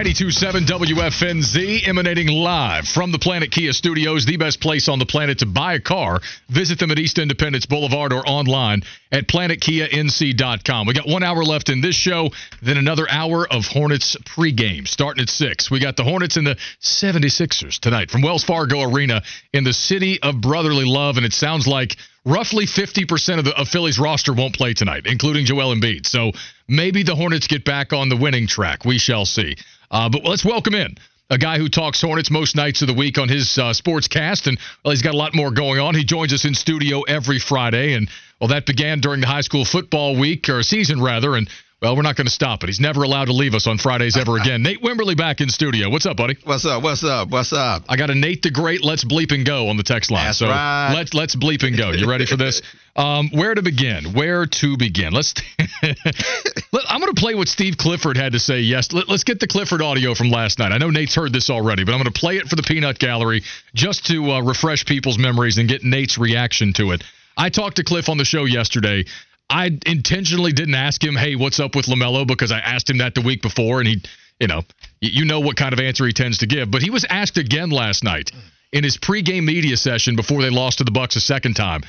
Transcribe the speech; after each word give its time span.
92.7 0.00 0.64
WFNZ, 0.64 1.86
emanating 1.86 2.28
live 2.28 2.88
from 2.88 3.12
the 3.12 3.18
Planet 3.18 3.50
Kia 3.50 3.70
Studios, 3.74 4.24
the 4.24 4.38
best 4.38 4.58
place 4.58 4.88
on 4.88 4.98
the 4.98 5.04
planet 5.04 5.40
to 5.40 5.46
buy 5.46 5.74
a 5.74 5.78
car. 5.78 6.20
Visit 6.48 6.78
them 6.78 6.90
at 6.90 6.98
East 6.98 7.18
Independence 7.18 7.66
Boulevard 7.66 8.14
or 8.14 8.26
online 8.26 8.82
at 9.12 9.28
planetkianc.com. 9.28 10.86
We 10.86 10.94
got 10.94 11.06
one 11.06 11.22
hour 11.22 11.44
left 11.44 11.68
in 11.68 11.82
this 11.82 11.96
show, 11.96 12.30
then 12.62 12.78
another 12.78 13.06
hour 13.10 13.46
of 13.46 13.66
Hornets 13.66 14.16
pregame 14.24 14.88
starting 14.88 15.20
at 15.20 15.28
6. 15.28 15.70
We 15.70 15.80
got 15.80 15.98
the 15.98 16.04
Hornets 16.04 16.38
and 16.38 16.46
the 16.46 16.56
76ers 16.80 17.78
tonight 17.78 18.10
from 18.10 18.22
Wells 18.22 18.42
Fargo 18.42 18.80
Arena 18.80 19.22
in 19.52 19.64
the 19.64 19.74
city 19.74 20.18
of 20.22 20.40
brotherly 20.40 20.86
love, 20.86 21.18
and 21.18 21.26
it 21.26 21.34
sounds 21.34 21.66
like 21.66 21.98
roughly 22.24 22.64
50% 22.64 23.38
of 23.38 23.44
the 23.44 23.54
of 23.54 23.98
roster 23.98 24.32
won't 24.32 24.56
play 24.56 24.72
tonight, 24.72 25.02
including 25.04 25.44
Joel 25.44 25.74
Embiid. 25.74 26.06
So 26.06 26.32
maybe 26.66 27.02
the 27.02 27.16
Hornets 27.16 27.48
get 27.48 27.66
back 27.66 27.92
on 27.92 28.08
the 28.08 28.16
winning 28.16 28.46
track. 28.46 28.86
We 28.86 28.96
shall 28.96 29.26
see. 29.26 29.56
Uh, 29.90 30.08
but 30.08 30.24
let's 30.24 30.44
welcome 30.44 30.74
in 30.74 30.96
a 31.30 31.38
guy 31.38 31.58
who 31.58 31.68
talks 31.68 32.02
Hornets 32.02 32.30
most 32.30 32.56
nights 32.56 32.82
of 32.82 32.88
the 32.88 32.94
week 32.94 33.16
on 33.16 33.28
his 33.28 33.56
uh, 33.56 33.72
sports 33.72 34.08
cast, 34.08 34.48
and 34.48 34.58
well, 34.84 34.90
he's 34.90 35.02
got 35.02 35.14
a 35.14 35.16
lot 35.16 35.34
more 35.34 35.52
going 35.52 35.78
on. 35.78 35.94
He 35.94 36.04
joins 36.04 36.32
us 36.32 36.44
in 36.44 36.54
studio 36.54 37.02
every 37.02 37.38
Friday, 37.38 37.94
and 37.94 38.10
well, 38.40 38.48
that 38.48 38.66
began 38.66 39.00
during 39.00 39.20
the 39.20 39.28
high 39.28 39.40
school 39.42 39.64
football 39.64 40.18
week 40.18 40.48
or 40.48 40.62
season 40.62 41.00
rather, 41.00 41.36
and 41.36 41.48
well, 41.80 41.96
we're 41.96 42.02
not 42.02 42.16
going 42.16 42.26
to 42.26 42.32
stop 42.32 42.62
it. 42.62 42.66
He's 42.66 42.80
never 42.80 43.04
allowed 43.04 43.26
to 43.26 43.32
leave 43.32 43.54
us 43.54 43.66
on 43.66 43.78
Fridays 43.78 44.16
ever 44.16 44.36
again. 44.40 44.62
Nate 44.62 44.82
Wimberly 44.82 45.16
back 45.16 45.40
in 45.40 45.48
studio. 45.48 45.88
What's 45.88 46.04
up, 46.04 46.16
buddy? 46.16 46.36
What's 46.44 46.66
up? 46.66 46.82
What's 46.82 47.04
up? 47.04 47.30
What's 47.30 47.52
up? 47.52 47.84
I 47.88 47.96
got 47.96 48.10
a 48.10 48.14
Nate 48.14 48.42
the 48.42 48.50
Great. 48.50 48.84
Let's 48.84 49.04
bleep 49.04 49.32
and 49.32 49.46
go 49.46 49.68
on 49.68 49.76
the 49.76 49.82
text 49.84 50.10
line. 50.10 50.26
That's 50.26 50.38
so 50.38 50.48
right. 50.48 50.92
let's 50.94 51.14
let's 51.14 51.36
bleep 51.36 51.62
and 51.62 51.76
go. 51.76 51.92
You 51.92 52.10
ready 52.10 52.26
for 52.26 52.36
this? 52.36 52.60
Um, 52.96 53.30
where 53.30 53.54
to 53.54 53.62
begin? 53.62 54.12
Where 54.14 54.46
to 54.46 54.76
begin? 54.76 55.12
Let's. 55.12 55.32
I'm 57.00 57.06
going 57.06 57.14
to 57.14 57.20
play 57.22 57.34
what 57.34 57.48
Steve 57.48 57.78
Clifford 57.78 58.18
had 58.18 58.32
to 58.32 58.38
say. 58.38 58.60
Yes, 58.60 58.92
Let, 58.92 59.08
us 59.08 59.24
get 59.24 59.40
the 59.40 59.46
Clifford 59.46 59.80
audio 59.80 60.14
from 60.14 60.28
last 60.28 60.58
night. 60.58 60.70
I 60.70 60.76
know 60.76 60.90
Nate's 60.90 61.14
heard 61.14 61.32
this 61.32 61.48
already, 61.48 61.82
but 61.82 61.92
I'm 61.92 61.98
going 61.98 62.12
to 62.12 62.20
play 62.20 62.36
it 62.36 62.46
for 62.46 62.56
the 62.56 62.62
Peanut 62.62 62.98
Gallery 62.98 63.42
just 63.74 64.04
to 64.08 64.32
uh, 64.32 64.42
refresh 64.42 64.84
people's 64.84 65.16
memories 65.16 65.56
and 65.56 65.66
get 65.66 65.82
Nate's 65.82 66.18
reaction 66.18 66.74
to 66.74 66.90
it. 66.90 67.02
I 67.38 67.48
talked 67.48 67.76
to 67.76 67.84
Cliff 67.84 68.10
on 68.10 68.18
the 68.18 68.26
show 68.26 68.44
yesterday. 68.44 69.06
I 69.48 69.78
intentionally 69.86 70.52
didn't 70.52 70.74
ask 70.74 71.02
him, 71.02 71.16
"Hey, 71.16 71.36
what's 71.36 71.58
up 71.58 71.74
with 71.74 71.86
Lamelo?" 71.86 72.26
because 72.26 72.52
I 72.52 72.58
asked 72.58 72.90
him 72.90 72.98
that 72.98 73.14
the 73.14 73.22
week 73.22 73.40
before, 73.40 73.78
and 73.78 73.88
he, 73.88 74.02
you 74.38 74.48
know, 74.48 74.60
you 75.00 75.24
know 75.24 75.40
what 75.40 75.56
kind 75.56 75.72
of 75.72 75.80
answer 75.80 76.04
he 76.04 76.12
tends 76.12 76.36
to 76.38 76.46
give. 76.46 76.70
But 76.70 76.82
he 76.82 76.90
was 76.90 77.06
asked 77.08 77.38
again 77.38 77.70
last 77.70 78.04
night 78.04 78.30
in 78.74 78.84
his 78.84 78.98
pregame 78.98 79.44
media 79.44 79.78
session 79.78 80.16
before 80.16 80.42
they 80.42 80.50
lost 80.50 80.78
to 80.78 80.84
the 80.84 80.90
Bucks 80.90 81.16
a 81.16 81.20
second 81.20 81.54
time, 81.54 81.80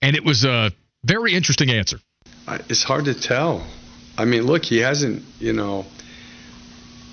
and 0.00 0.16
it 0.16 0.24
was 0.24 0.46
a 0.46 0.72
very 1.04 1.34
interesting 1.34 1.70
answer. 1.70 1.98
It's 2.70 2.82
hard 2.82 3.04
to 3.04 3.14
tell. 3.14 3.66
I 4.16 4.24
mean, 4.24 4.42
look, 4.42 4.64
he 4.64 4.78
hasn't, 4.78 5.22
you 5.40 5.52
know, 5.52 5.86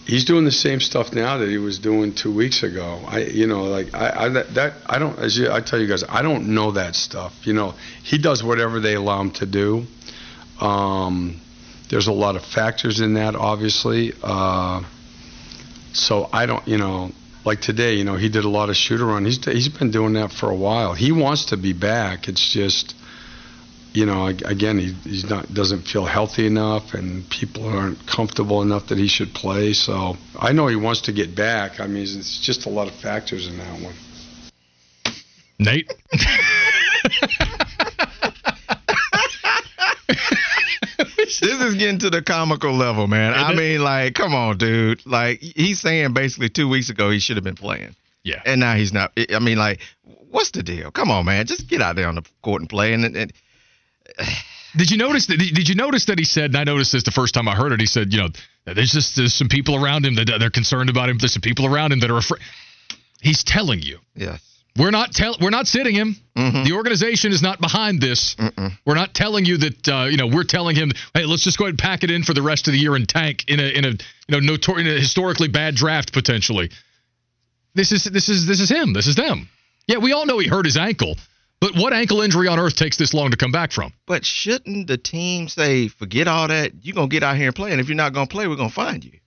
he's 0.05 0.25
doing 0.25 0.45
the 0.45 0.51
same 0.51 0.79
stuff 0.79 1.13
now 1.13 1.37
that 1.37 1.49
he 1.49 1.57
was 1.57 1.79
doing 1.79 2.13
two 2.13 2.33
weeks 2.33 2.63
ago. 2.63 3.01
I, 3.07 3.19
you 3.21 3.47
know, 3.47 3.63
like 3.63 3.93
I, 3.93 4.25
I 4.25 4.29
that, 4.29 4.73
I 4.85 4.99
don't, 4.99 5.17
as 5.19 5.37
you, 5.37 5.51
I 5.51 5.61
tell 5.61 5.79
you 5.79 5.87
guys, 5.87 6.03
I 6.07 6.21
don't 6.21 6.53
know 6.53 6.71
that 6.71 6.95
stuff. 6.95 7.33
You 7.43 7.53
know, 7.53 7.73
he 8.03 8.17
does 8.17 8.43
whatever 8.43 8.79
they 8.79 8.95
allow 8.95 9.21
him 9.21 9.31
to 9.31 9.45
do. 9.45 9.85
Um, 10.59 11.41
there's 11.89 12.07
a 12.07 12.13
lot 12.13 12.35
of 12.35 12.45
factors 12.45 12.99
in 12.99 13.15
that, 13.15 13.35
obviously. 13.35 14.13
Uh, 14.21 14.83
so 15.93 16.29
I 16.31 16.45
don't, 16.45 16.65
you 16.67 16.77
know, 16.77 17.11
like 17.43 17.61
today, 17.61 17.95
you 17.95 18.03
know, 18.03 18.15
he 18.15 18.29
did 18.29 18.45
a 18.45 18.49
lot 18.49 18.69
of 18.69 18.75
shoot 18.75 19.01
around. 19.01 19.25
He's 19.25 19.43
he's 19.43 19.69
been 19.69 19.91
doing 19.91 20.13
that 20.13 20.31
for 20.31 20.49
a 20.49 20.55
while. 20.55 20.93
He 20.93 21.11
wants 21.11 21.45
to 21.45 21.57
be 21.57 21.73
back. 21.73 22.27
It's 22.27 22.47
just 22.47 22.95
you 23.93 24.05
know, 24.05 24.27
again, 24.27 24.77
he 24.79 24.93
he's 25.03 25.29
not 25.29 25.53
doesn't 25.53 25.81
feel 25.81 26.05
healthy 26.05 26.47
enough, 26.47 26.93
and 26.93 27.29
people 27.29 27.67
aren't 27.67 28.05
comfortable 28.07 28.61
enough 28.61 28.87
that 28.87 28.97
he 28.97 29.07
should 29.07 29.33
play. 29.33 29.73
So 29.73 30.17
I 30.39 30.53
know 30.53 30.67
he 30.67 30.75
wants 30.75 31.01
to 31.01 31.11
get 31.11 31.35
back. 31.35 31.79
I 31.79 31.87
mean, 31.87 32.03
it's 32.03 32.39
just 32.39 32.65
a 32.65 32.69
lot 32.69 32.87
of 32.87 32.93
factors 32.95 33.47
in 33.47 33.57
that 33.57 33.81
one. 33.81 33.95
Nate, 35.59 35.93
This 41.41 41.41
is 41.41 41.75
getting 41.75 41.99
to 41.99 42.09
the 42.09 42.21
comical 42.21 42.73
level, 42.73 43.07
man. 43.07 43.33
I 43.33 43.51
it? 43.51 43.55
mean, 43.55 43.83
like, 43.83 44.13
come 44.15 44.35
on, 44.35 44.57
dude. 44.57 45.05
Like, 45.05 45.39
he's 45.39 45.79
saying 45.79 46.13
basically 46.13 46.49
two 46.49 46.67
weeks 46.67 46.89
ago 46.89 47.09
he 47.09 47.19
should 47.19 47.37
have 47.37 47.43
been 47.43 47.55
playing, 47.55 47.95
yeah, 48.23 48.41
and 48.45 48.59
now 48.59 48.75
he's 48.75 48.93
not. 48.93 49.11
I 49.33 49.39
mean, 49.39 49.57
like, 49.57 49.79
what's 50.29 50.51
the 50.51 50.61
deal? 50.61 50.91
Come 50.91 51.09
on, 51.09 51.25
man. 51.25 51.45
Just 51.45 51.67
get 51.67 51.81
out 51.81 51.95
there 51.95 52.07
on 52.07 52.15
the 52.15 52.23
court 52.41 52.61
and 52.61 52.69
play. 52.69 52.93
And, 52.93 53.03
and 53.05 53.33
Did 54.77 54.89
you 54.89 54.97
notice 54.97 55.27
that? 55.27 55.37
Did 55.37 55.67
you 55.67 55.75
notice 55.75 56.05
that 56.05 56.17
he 56.17 56.23
said? 56.25 56.45
And 56.51 56.57
I 56.57 56.63
noticed 56.63 56.93
this 56.93 57.03
the 57.03 57.11
first 57.11 57.33
time 57.33 57.47
I 57.47 57.55
heard 57.55 57.71
it. 57.73 57.79
He 57.81 57.85
said, 57.85 58.13
you 58.13 58.21
know, 58.21 58.29
there's 58.65 58.91
just 58.91 59.15
there's 59.17 59.33
some 59.33 59.49
people 59.49 59.75
around 59.75 60.05
him 60.05 60.15
that 60.15 60.33
they're 60.39 60.49
concerned 60.49 60.89
about 60.89 61.09
him. 61.09 61.17
There's 61.17 61.33
some 61.33 61.41
people 61.41 61.65
around 61.65 61.91
him 61.91 61.99
that 61.99 62.09
are 62.11 62.17
afraid. 62.17 62.41
He's 63.21 63.43
telling 63.43 63.81
you, 63.81 63.99
yes. 64.15 64.41
we're 64.77 64.91
not 64.91 65.11
tell 65.13 65.35
we're 65.41 65.49
not 65.49 65.67
sitting 65.67 65.93
him. 65.93 66.15
Mhm. 66.37 66.65
The 66.65 66.73
organization 66.73 67.33
is 67.33 67.41
not 67.41 67.59
behind 67.59 67.99
this. 68.01 68.35
Mm-mm. 68.35 68.71
We're 68.85 68.95
not 68.95 69.13
telling 69.13 69.45
you 69.45 69.57
that 69.57 69.87
uh, 69.89 70.05
you 70.09 70.17
know 70.17 70.27
we're 70.27 70.45
telling 70.45 70.75
him, 70.75 70.91
hey, 71.13 71.25
let's 71.25 71.43
just 71.43 71.57
go 71.57 71.65
ahead 71.65 71.73
and 71.73 71.79
pack 71.79 72.03
it 72.05 72.09
in 72.11 72.23
for 72.23 72.33
the 72.33 72.41
rest 72.41 72.67
of 72.67 72.71
the 72.71 72.79
year 72.79 72.95
and 72.95 73.07
tank 73.07 73.43
in 73.49 73.59
a 73.59 73.63
in 73.63 73.83
a 73.85 73.89
you 73.89 73.97
know 74.29 74.39
notor- 74.39 74.79
in 74.79 74.87
a 74.87 74.99
historically 74.99 75.49
bad 75.49 75.75
draft 75.75 76.13
potentially. 76.13 76.71
This 77.75 77.91
is 77.91 78.05
this 78.05 78.29
is 78.29 78.47
this 78.47 78.61
is 78.61 78.69
him. 78.69 78.93
This 78.93 79.07
is 79.07 79.15
them. 79.15 79.49
Yeah, 79.87 79.97
we 79.97 80.13
all 80.13 80.25
know 80.25 80.39
he 80.39 80.47
hurt 80.47 80.65
his 80.65 80.77
ankle, 80.77 81.17
but 81.61 81.75
what 81.75 81.93
ankle 81.93 82.21
injury 82.21 82.47
on 82.47 82.57
earth 82.57 82.75
takes 82.75 82.97
this 82.97 83.13
long 83.13 83.29
to 83.29 83.37
come 83.37 83.51
back 83.51 83.71
from? 83.71 83.93
But 84.07 84.25
shouldn't 84.25 84.87
the 84.87 84.97
team 84.97 85.47
say, 85.47 85.87
forget 85.87 86.27
all 86.27 86.47
that? 86.47 86.71
You're 86.81 86.95
going 86.95 87.07
to 87.07 87.13
get 87.13 87.21
out 87.21 87.37
here 87.37 87.47
and 87.47 87.55
play. 87.55 87.71
And 87.71 87.79
if 87.79 87.87
you're 87.87 87.95
not 87.95 88.13
going 88.13 88.27
to 88.27 88.31
play, 88.31 88.47
we're 88.47 88.55
going 88.55 88.69
to 88.69 88.75
find 88.75 89.05
you. 89.05 89.19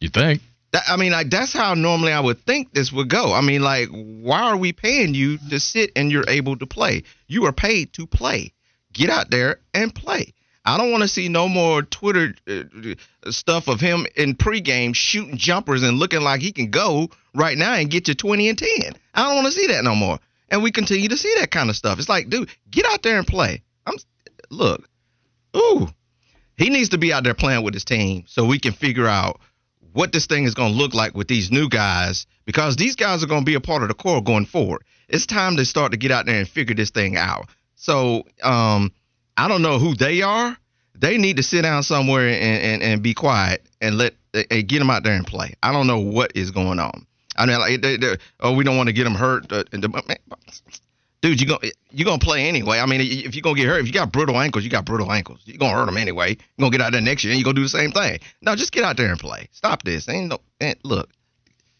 You 0.00 0.10
think? 0.10 0.40
I 0.86 0.96
mean, 0.96 1.12
like 1.12 1.28
that's 1.28 1.52
how 1.52 1.74
normally 1.74 2.12
I 2.12 2.20
would 2.20 2.44
think 2.44 2.72
this 2.72 2.92
would 2.92 3.08
go. 3.08 3.32
I 3.32 3.40
mean, 3.40 3.62
like, 3.62 3.88
why 3.88 4.42
are 4.42 4.56
we 4.56 4.72
paying 4.72 5.14
you 5.14 5.38
to 5.50 5.58
sit 5.58 5.90
and 5.96 6.12
you're 6.12 6.28
able 6.28 6.56
to 6.58 6.66
play? 6.66 7.02
You 7.26 7.46
are 7.46 7.52
paid 7.52 7.94
to 7.94 8.06
play. 8.06 8.52
Get 8.92 9.10
out 9.10 9.28
there 9.28 9.60
and 9.74 9.92
play. 9.92 10.34
I 10.64 10.76
don't 10.76 10.92
want 10.92 11.02
to 11.02 11.08
see 11.08 11.28
no 11.28 11.48
more 11.48 11.82
Twitter 11.82 12.34
uh, 12.46 13.30
stuff 13.30 13.68
of 13.68 13.80
him 13.80 14.06
in 14.14 14.36
pregame 14.36 14.94
shooting 14.94 15.38
jumpers 15.38 15.82
and 15.82 15.98
looking 15.98 16.20
like 16.20 16.42
he 16.42 16.52
can 16.52 16.70
go 16.70 17.08
right 17.34 17.56
now 17.56 17.74
and 17.74 17.90
get 17.90 18.06
you 18.06 18.14
20 18.14 18.50
and 18.50 18.58
10. 18.58 18.68
I 19.14 19.24
don't 19.24 19.36
want 19.36 19.46
to 19.46 19.52
see 19.52 19.66
that 19.68 19.82
no 19.82 19.94
more. 19.94 20.18
And 20.50 20.62
we 20.62 20.70
continue 20.70 21.08
to 21.08 21.16
see 21.16 21.34
that 21.38 21.50
kind 21.50 21.70
of 21.70 21.76
stuff. 21.76 21.98
It's 21.98 22.08
like, 22.08 22.28
dude, 22.28 22.50
get 22.70 22.86
out 22.86 23.02
there 23.02 23.18
and 23.18 23.26
play. 23.26 23.62
I'm 23.86 23.96
look, 24.50 24.88
ooh, 25.56 25.88
he 26.56 26.70
needs 26.70 26.90
to 26.90 26.98
be 26.98 27.12
out 27.12 27.24
there 27.24 27.34
playing 27.34 27.64
with 27.64 27.74
his 27.74 27.84
team 27.84 28.24
so 28.26 28.44
we 28.44 28.58
can 28.58 28.72
figure 28.72 29.06
out 29.06 29.40
what 29.92 30.12
this 30.12 30.26
thing 30.26 30.44
is 30.44 30.54
going 30.54 30.72
to 30.72 30.78
look 30.78 30.94
like 30.94 31.14
with 31.14 31.28
these 31.28 31.50
new 31.50 31.68
guys 31.68 32.26
because 32.44 32.76
these 32.76 32.96
guys 32.96 33.22
are 33.22 33.26
going 33.26 33.42
to 33.42 33.46
be 33.46 33.54
a 33.54 33.60
part 33.60 33.82
of 33.82 33.88
the 33.88 33.94
core 33.94 34.22
going 34.22 34.46
forward. 34.46 34.82
It's 35.08 35.26
time 35.26 35.56
to 35.56 35.64
start 35.64 35.92
to 35.92 35.98
get 35.98 36.10
out 36.10 36.26
there 36.26 36.38
and 36.38 36.48
figure 36.48 36.74
this 36.74 36.90
thing 36.90 37.16
out. 37.16 37.48
So, 37.74 38.24
um, 38.42 38.92
I 39.36 39.46
don't 39.48 39.62
know 39.62 39.78
who 39.78 39.94
they 39.94 40.22
are. 40.22 40.56
They 40.94 41.16
need 41.16 41.36
to 41.36 41.44
sit 41.44 41.62
down 41.62 41.84
somewhere 41.84 42.28
and, 42.28 42.62
and, 42.62 42.82
and 42.82 43.02
be 43.02 43.14
quiet 43.14 43.64
and 43.80 43.96
let 43.96 44.14
and 44.34 44.68
get 44.68 44.80
them 44.80 44.90
out 44.90 45.04
there 45.04 45.14
and 45.14 45.26
play. 45.26 45.54
I 45.62 45.72
don't 45.72 45.86
know 45.86 46.00
what 46.00 46.32
is 46.34 46.50
going 46.50 46.80
on. 46.80 47.06
I 47.38 47.46
mean, 47.46 47.58
like, 47.58 47.80
they, 47.80 47.96
they, 47.96 48.16
oh, 48.40 48.54
we 48.54 48.64
don't 48.64 48.76
want 48.76 48.88
to 48.88 48.92
get 48.92 49.04
them 49.04 49.14
hurt. 49.14 49.50
Uh, 49.50 49.64
and 49.72 49.82
the- 49.82 49.88
man, 49.88 50.18
dude, 51.22 51.40
you 51.40 51.46
going 51.46 51.60
you 51.90 52.04
gonna 52.04 52.18
play 52.18 52.48
anyway. 52.48 52.78
I 52.78 52.86
mean, 52.86 53.00
if 53.00 53.34
you're 53.34 53.42
gonna 53.42 53.56
get 53.56 53.66
hurt, 53.66 53.80
if 53.80 53.86
you 53.86 53.92
got 53.92 54.12
brutal 54.12 54.38
ankles, 54.38 54.64
you 54.64 54.70
got 54.70 54.84
brutal 54.84 55.10
ankles. 55.10 55.40
You're 55.44 55.58
gonna 55.58 55.74
hurt 55.74 55.86
them 55.86 55.96
anyway. 55.96 56.30
You're 56.30 56.36
gonna 56.58 56.70
get 56.70 56.80
out 56.80 56.92
there 56.92 57.00
next 57.00 57.24
year 57.24 57.32
and 57.32 57.40
you're 57.40 57.44
gonna 57.44 57.56
do 57.56 57.62
the 57.62 57.68
same 57.68 57.92
thing. 57.92 58.20
No, 58.42 58.54
just 58.56 58.72
get 58.72 58.84
out 58.84 58.96
there 58.96 59.10
and 59.10 59.18
play. 59.18 59.48
Stop 59.52 59.82
this. 59.82 60.08
Ain't 60.08 60.28
no 60.28 60.38
eh, 60.60 60.74
look. 60.84 61.08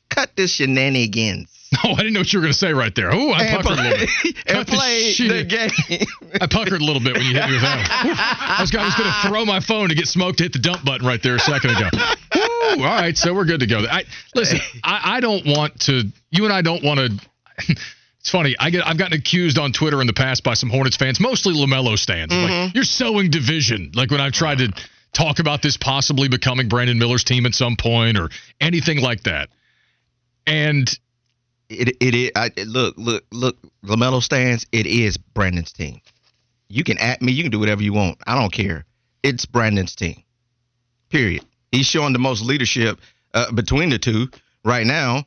Cut 0.09 0.35
this 0.37 0.53
shenanigans. 0.53 1.55
Oh, 1.85 1.93
I 1.93 1.97
didn't 1.97 2.15
know 2.15 2.21
what 2.21 2.33
you 2.33 2.39
were 2.39 2.45
going 2.45 2.53
to 2.55 2.59
say 2.59 2.73
right 2.73 2.95
there. 2.95 3.13
Oh, 3.13 3.31
I 3.31 3.43
and 3.43 3.63
puckered 3.63 3.79
a 3.79 3.83
little 3.83 3.99
bit. 3.99 4.09
and 4.47 4.57
Cut 4.57 4.67
the 4.67 4.73
play 4.73 5.13
the 5.13 5.45
game. 5.45 6.07
I 6.41 6.47
puckered 6.47 6.81
a 6.81 6.85
little 6.85 7.03
bit 7.03 7.13
when 7.13 7.27
you 7.27 7.35
hit 7.35 7.47
me 7.47 7.53
with 7.53 7.61
that. 7.61 8.57
I 8.59 8.63
was, 8.63 8.73
was 8.73 8.95
going 8.95 9.13
to 9.13 9.29
throw 9.29 9.45
my 9.45 9.61
phone 9.61 9.91
to 9.91 9.95
get 9.95 10.09
smoked 10.09 10.39
to 10.39 10.45
hit 10.45 10.55
the 10.55 10.61
dump 10.61 10.83
button 10.83 11.07
right 11.07 11.23
there 11.23 11.37
a 11.37 11.39
second 11.39 11.77
ago. 11.77 11.91
All 12.69 12.77
right, 12.77 13.17
so 13.17 13.35
we're 13.35 13.45
good 13.45 13.61
to 13.61 13.67
go. 13.67 13.85
I, 13.91 14.05
listen, 14.35 14.61
I, 14.85 15.17
I 15.17 15.21
don't 15.21 15.47
want 15.47 15.81
to. 15.83 16.05
You 16.31 16.45
and 16.45 16.53
I 16.53 16.63
don't 16.63 16.85
want 16.85 17.01
to. 17.01 17.77
It's 18.21 18.31
funny. 18.31 18.57
I 18.59 18.71
get. 18.71 18.87
I've 18.87 18.99
gotten 18.99 19.17
accused 19.17 19.59
on 19.59 19.73
Twitter 19.73 20.01
in 20.01 20.09
the 20.09 20.13
past 20.13 20.43
by 20.43 20.55
some 20.55 20.69
Hornets 20.69 20.97
fans, 20.97 21.21
mostly 21.21 21.55
Lamelo 21.55 21.97
stands. 21.97 22.35
Like 22.35 22.51
mm-hmm. 22.51 22.77
you're 22.77 22.85
sowing 22.85 23.31
division. 23.31 23.93
Like 23.95 24.11
when 24.11 24.21
I've 24.21 24.33
tried 24.33 24.59
to 24.59 24.73
talk 25.13 25.39
about 25.39 25.63
this 25.63 25.77
possibly 25.77 26.29
becoming 26.29 26.69
Brandon 26.69 26.99
Miller's 26.99 27.25
team 27.25 27.47
at 27.47 27.55
some 27.55 27.77
point 27.77 28.19
or 28.19 28.29
anything 28.61 29.01
like 29.01 29.23
that. 29.23 29.49
And 30.47 30.89
it 31.69 31.97
it. 32.01 32.33
I, 32.37 32.51
look, 32.67 32.97
look, 32.99 33.25
look. 33.33 33.57
Lamelo 33.85 34.23
stands. 34.23 34.67
It 34.73 34.87
is 34.87 35.17
Brandon's 35.17 35.73
team. 35.73 36.01
You 36.69 36.85
can 36.85 36.99
at 36.99 37.23
me. 37.23 37.33
You 37.33 37.45
can 37.45 37.53
do 37.53 37.61
whatever 37.61 37.83
you 37.83 37.93
want. 37.93 38.19
I 38.27 38.39
don't 38.39 38.53
care. 38.53 38.85
It's 39.23 39.47
Brandon's 39.47 39.95
team. 39.95 40.23
Period. 41.09 41.45
He's 41.71 41.87
showing 41.87 42.13
the 42.13 42.19
most 42.19 42.43
leadership 42.43 42.99
uh, 43.35 43.53
between 43.53 43.91
the 43.91 43.99
two 43.99 44.29
right 44.65 44.87
now. 44.87 45.25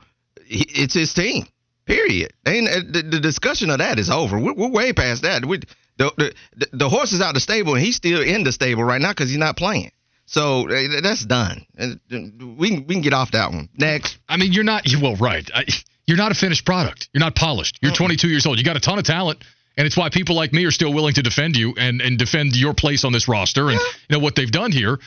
It's 0.48 0.94
his 0.94 1.14
team. 1.14 1.48
Period. 1.86 2.34
Ain't 2.46 2.68
uh, 2.70 2.82
the, 2.90 3.02
the 3.04 3.20
discussion 3.20 3.70
of 3.70 3.80
that 3.80 4.00
is 4.00 4.10
over. 4.10 4.40
We're, 4.40 4.54
we're 4.54 4.70
way 4.70 4.94
past 4.94 5.24
that. 5.24 5.46
We, 5.46 5.60
the, 5.98 6.34
the 6.56 6.68
the 6.74 6.90
horse 6.90 7.12
is 7.12 7.22
out 7.22 7.34
the 7.34 7.40
stable 7.40 7.76
and 7.76 7.84
he's 7.84 7.96
still 7.96 8.22
in 8.22 8.44
the 8.44 8.52
stable 8.52 8.84
right 8.84 9.02
now 9.02 9.10
because 9.10 9.30
he's 9.30 9.40
not 9.40 9.58
playing. 9.58 9.92
So 10.26 10.70
uh, 10.70 11.02
that's 11.02 11.26
done. 11.26 11.66
Uh, 11.78 11.88
we 12.10 12.70
can 12.70 12.88
we 12.88 12.96
can 12.96 13.02
get 13.02 13.14
off 13.14 13.32
that 13.32 13.52
one. 13.52 13.70
Next. 13.78 14.18
I 14.30 14.38
mean, 14.38 14.54
you're 14.54 14.64
not 14.64 14.86
well, 15.02 15.16
right? 15.16 15.50
I, 15.54 15.66
you're 16.08 16.18
not 16.18 16.32
a 16.32 16.36
finished 16.36 16.66
product. 16.66 17.10
You're 17.14 17.20
not 17.20 17.36
polished. 17.36 17.80
You're 17.82 17.94
22 17.94 18.30
years 18.30 18.46
old. 18.46 18.58
You 18.58 18.64
got 18.66 18.78
a 18.78 18.80
ton 18.80 18.98
of 18.98 19.06
talent. 19.06 19.44
And 19.78 19.88
it's 19.88 19.96
why 19.96 20.10
people 20.10 20.36
like 20.36 20.52
me 20.52 20.66
are 20.66 20.72
still 20.72 20.94
willing 20.94 21.14
to 21.14 21.22
defend 21.22 21.56
you 21.56 21.74
and, 21.78 22.02
and 22.02 22.20
defend 22.20 22.56
your 22.56 22.74
place 22.74 23.06
on 23.06 23.14
this 23.14 23.28
roster 23.28 23.70
and 23.70 23.80
you 23.80 24.18
know 24.18 24.20
what 24.20 24.36
they've 24.36 24.52
done 24.52 24.72
here. 24.72 25.00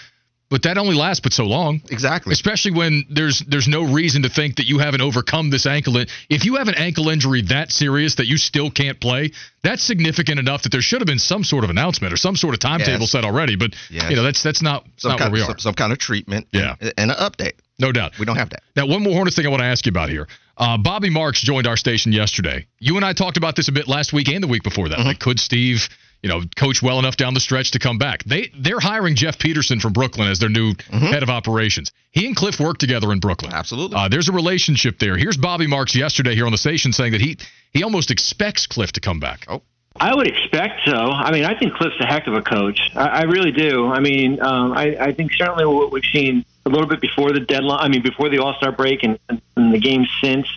But 0.50 0.62
that 0.64 0.79
only 0.79 0.94
lasts 0.94 1.20
but 1.20 1.32
so 1.32 1.44
long. 1.46 1.81
Exactly. 1.91 2.32
Especially 2.32 2.70
when 2.73 3.05
there's 3.11 3.41
there's 3.49 3.67
no 3.67 3.82
reason 3.82 4.23
to 4.23 4.29
think 4.29 4.56
that 4.56 4.67
you 4.67 4.79
haven't 4.79 5.00
overcome 5.00 5.50
this 5.50 5.67
ankle. 5.67 5.96
If 6.29 6.44
you 6.44 6.56
have 6.56 6.69
an 6.69 6.75
ankle 6.76 7.08
injury 7.08 7.43
that 7.49 7.73
serious 7.73 8.17
that 8.17 8.26
you 8.26 8.37
still 8.37 8.70
can't 8.70 9.00
play, 9.00 9.32
that's 9.62 9.82
significant 9.82 10.38
enough 10.38 10.62
that 10.62 10.70
there 10.70 10.82
should 10.82 11.00
have 11.00 11.06
been 11.06 11.19
some 11.19 11.44
sort 11.44 11.64
of 11.64 11.70
announcement 11.70 12.12
or 12.12 12.17
some 12.17 12.37
sort 12.37 12.55
of 12.55 12.61
timetable 12.61 13.00
Yes. 13.00 13.11
set 13.11 13.25
already. 13.25 13.56
But 13.56 13.75
Yes. 13.91 14.11
you 14.11 14.17
know 14.17 14.23
that's 14.23 14.43
that's 14.43 14.62
not, 14.62 14.85
Some 14.99 15.12
not 15.12 15.19
kind, 15.19 15.32
where 15.32 15.41
we 15.41 15.43
are. 15.44 15.46
Some, 15.52 15.58
some 15.58 15.75
kind 15.75 15.93
of 15.93 15.99
treatment. 15.99 16.46
Yeah. 16.52 16.76
And, 16.81 16.93
and 16.99 17.11
an 17.11 17.17
update. 17.17 17.55
No 17.79 17.91
doubt. 17.91 18.19
We 18.19 18.25
don't 18.26 18.37
have 18.37 18.50
that. 18.50 18.62
Now, 18.76 18.87
one 18.87 19.02
more 19.02 19.14
Hornets 19.14 19.35
thing 19.35 19.46
I 19.46 19.49
want 19.49 19.62
to 19.62 19.67
ask 19.67 19.85
you 19.87 19.91
about 19.91 20.08
here. 20.08 20.29
Uh, 20.56 20.79
Bobby 20.79 21.11
Marks 21.11 21.41
joined 21.43 21.67
our 21.67 21.76
station 21.76 22.12
yesterday. 22.12 22.67
You 22.79 22.94
and 22.96 23.05
I 23.05 23.12
talked 23.14 23.37
about 23.37 23.56
this 23.56 23.67
a 23.69 23.73
bit 23.73 23.88
last 23.88 24.12
week 24.12 24.29
and 24.29 24.41
the 24.41 24.46
week 24.46 24.62
before 24.62 24.88
that. 24.91 25.00
Like, 25.00 25.19
could 25.19 25.41
Steve, 25.41 25.88
you 26.25 26.31
know, 26.31 26.41
coach 26.56 26.82
well 26.82 26.99
enough 26.99 27.17
down 27.19 27.35
the 27.35 27.41
stretch 27.41 27.73
to 27.73 27.79
come 27.79 27.99
back? 27.99 28.25
They 28.25 28.50
they're 28.59 28.81
hiring 28.81 29.15
Jeff 29.15 29.38
Peterson 29.38 29.79
from 29.79 29.93
Brooklyn 29.93 30.26
as 30.26 30.38
their 30.38 30.49
new 30.49 30.73
head 30.91 31.23
of 31.23 31.29
operations. 31.29 31.93
He 32.12 32.26
and 32.26 32.35
Cliff 32.35 32.59
work 32.59 32.79
together 32.79 33.12
in 33.12 33.21
Brooklyn. 33.21 33.53
Absolutely. 33.53 33.99
Uh, 33.99 34.09
there's 34.09 34.31
a 34.31 34.32
relationship 34.32 34.99
there. 34.99 35.19
Here's 35.19 35.37
Bobby 35.37 35.67
Marks 35.67 35.94
yesterday 35.94 36.35
here 36.35 36.47
on 36.47 36.53
the 36.53 36.56
station 36.56 36.94
saying 36.94 37.12
that 37.12 37.21
he 37.21 37.37
he 37.75 37.82
almost 37.82 38.11
expects 38.11 38.67
Cliff 38.67 38.93
to 38.93 39.00
come 39.00 39.21
back. 39.21 39.44
Oh. 39.49 39.61
I 40.00 40.15
would 40.15 40.26
expect 40.26 40.81
so. 40.87 40.97
I 40.97 41.31
mean, 41.31 41.44
I 41.44 41.56
think 41.56 41.75
Cliff's 41.75 42.00
a 42.00 42.06
heck 42.06 42.27
of 42.27 42.35
a 42.35 42.43
coach. 42.43 42.81
I, 42.97 43.06
I 43.06 43.23
really 43.25 43.53
do. 43.53 43.87
I 43.87 44.00
mean, 44.00 44.43
um, 44.43 44.73
I, 44.73 44.97
I 44.99 45.12
think 45.12 45.32
certainly 45.35 45.67
what 45.67 45.93
we've 45.93 46.03
seen 46.11 46.44
a 46.67 46.70
little 46.70 46.88
bit 46.88 47.00
before 47.00 47.32
the 47.32 47.41
deadline. 47.41 47.81
I 47.81 47.88
mean, 47.88 48.03
before 48.03 48.31
the 48.31 48.38
All 48.38 48.55
Star 48.55 48.73
break 48.73 49.05
and, 49.05 49.19
and, 49.29 49.43
and 49.56 49.75
the 49.75 49.79
games 49.79 50.09
since. 50.23 50.49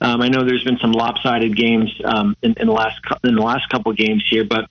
Um, 0.00 0.20
I 0.20 0.28
know 0.28 0.44
there's 0.44 0.64
been 0.64 0.78
some 0.78 0.92
lopsided 0.92 1.56
games 1.56 1.90
um, 2.04 2.36
in, 2.42 2.54
in 2.54 2.66
the 2.66 2.72
last 2.72 3.00
in 3.22 3.36
the 3.36 3.40
last 3.42 3.70
couple 3.70 3.92
of 3.92 3.96
games 3.96 4.24
here, 4.28 4.44
but 4.44 4.68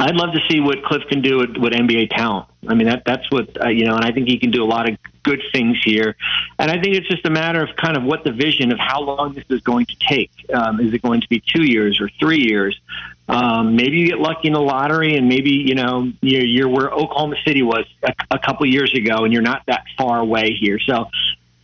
I'd 0.00 0.14
love 0.14 0.32
to 0.32 0.40
see 0.48 0.60
what 0.60 0.84
Cliff 0.84 1.02
can 1.08 1.22
do 1.22 1.38
with, 1.38 1.56
with 1.56 1.72
NBA 1.72 2.10
talent. 2.10 2.46
I 2.68 2.74
mean, 2.74 2.86
that 2.86 3.02
that's 3.04 3.28
what 3.32 3.60
uh, 3.60 3.68
you 3.68 3.84
know, 3.84 3.96
and 3.96 4.04
I 4.04 4.12
think 4.12 4.28
he 4.28 4.38
can 4.38 4.50
do 4.50 4.62
a 4.62 4.66
lot 4.66 4.88
of 4.88 4.96
good 5.24 5.42
things 5.52 5.76
here. 5.84 6.16
And 6.58 6.70
I 6.70 6.80
think 6.80 6.94
it's 6.94 7.08
just 7.08 7.26
a 7.26 7.30
matter 7.30 7.62
of 7.62 7.74
kind 7.76 7.96
of 7.96 8.04
what 8.04 8.22
the 8.22 8.30
vision 8.30 8.70
of 8.70 8.78
how 8.78 9.02
long 9.02 9.34
this 9.34 9.44
is 9.48 9.60
going 9.60 9.86
to 9.86 9.96
take. 10.08 10.30
Um, 10.54 10.80
is 10.80 10.94
it 10.94 11.02
going 11.02 11.20
to 11.20 11.28
be 11.28 11.40
two 11.40 11.64
years 11.64 12.00
or 12.00 12.08
three 12.20 12.42
years? 12.46 12.80
Um, 13.28 13.76
maybe 13.76 13.98
you 13.98 14.06
get 14.06 14.20
lucky 14.20 14.48
in 14.48 14.54
the 14.54 14.60
lottery, 14.60 15.16
and 15.16 15.28
maybe 15.28 15.50
you 15.50 15.74
know 15.74 16.12
you're, 16.20 16.44
you're 16.44 16.68
where 16.68 16.90
Oklahoma 16.90 17.36
City 17.44 17.62
was 17.62 17.84
a, 18.02 18.14
a 18.30 18.38
couple 18.38 18.66
years 18.66 18.94
ago, 18.94 19.24
and 19.24 19.32
you're 19.32 19.42
not 19.42 19.62
that 19.66 19.84
far 19.96 20.20
away 20.20 20.52
here. 20.54 20.78
So, 20.78 21.10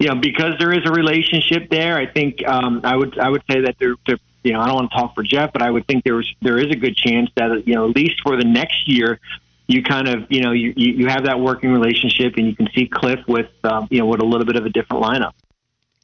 you 0.00 0.08
know, 0.08 0.16
because 0.16 0.58
there 0.58 0.72
is 0.72 0.84
a 0.84 0.90
relationship 0.90 1.70
there, 1.70 1.96
I 1.96 2.06
think 2.06 2.46
um, 2.46 2.80
I 2.82 2.96
would 2.96 3.16
I 3.18 3.30
would 3.30 3.42
say 3.48 3.60
that 3.60 3.76
there, 3.78 3.94
there 4.06 4.18
you 4.44 4.52
know, 4.52 4.60
I 4.60 4.66
don't 4.66 4.74
want 4.76 4.90
to 4.92 4.96
talk 4.96 5.14
for 5.14 5.22
Jeff, 5.22 5.52
but 5.52 5.62
I 5.62 5.70
would 5.70 5.86
think 5.86 6.04
there 6.04 6.14
was 6.14 6.32
there 6.42 6.58
is 6.58 6.70
a 6.70 6.76
good 6.76 6.96
chance 6.96 7.30
that 7.36 7.66
you 7.66 7.74
know 7.74 7.88
at 7.88 7.96
least 7.96 8.20
for 8.22 8.36
the 8.36 8.44
next 8.44 8.86
year, 8.86 9.18
you 9.66 9.82
kind 9.82 10.06
of 10.06 10.26
you 10.30 10.42
know 10.42 10.52
you 10.52 10.72
you 10.76 10.92
you 10.94 11.06
have 11.08 11.24
that 11.24 11.40
working 11.40 11.70
relationship, 11.72 12.34
and 12.36 12.46
you 12.46 12.54
can 12.54 12.68
see 12.74 12.86
Cliff 12.86 13.18
with 13.26 13.48
um, 13.64 13.88
you 13.90 13.98
know 13.98 14.06
with 14.06 14.20
a 14.20 14.24
little 14.24 14.46
bit 14.46 14.56
of 14.56 14.66
a 14.66 14.70
different 14.70 15.02
lineup. 15.02 15.32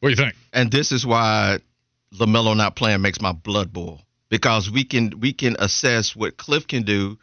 What 0.00 0.08
do 0.08 0.10
you 0.10 0.16
think? 0.16 0.34
And 0.52 0.70
this 0.72 0.90
is 0.90 1.06
why 1.06 1.58
Lamelo 2.14 2.56
not 2.56 2.74
playing 2.74 3.02
makes 3.02 3.20
my 3.20 3.32
blood 3.32 3.72
boil 3.72 4.00
because 4.30 4.70
we 4.70 4.84
can 4.84 5.20
we 5.20 5.32
can 5.34 5.56
assess 5.58 6.16
what 6.16 6.38
Cliff 6.38 6.66
can 6.66 6.82
do 6.82 7.18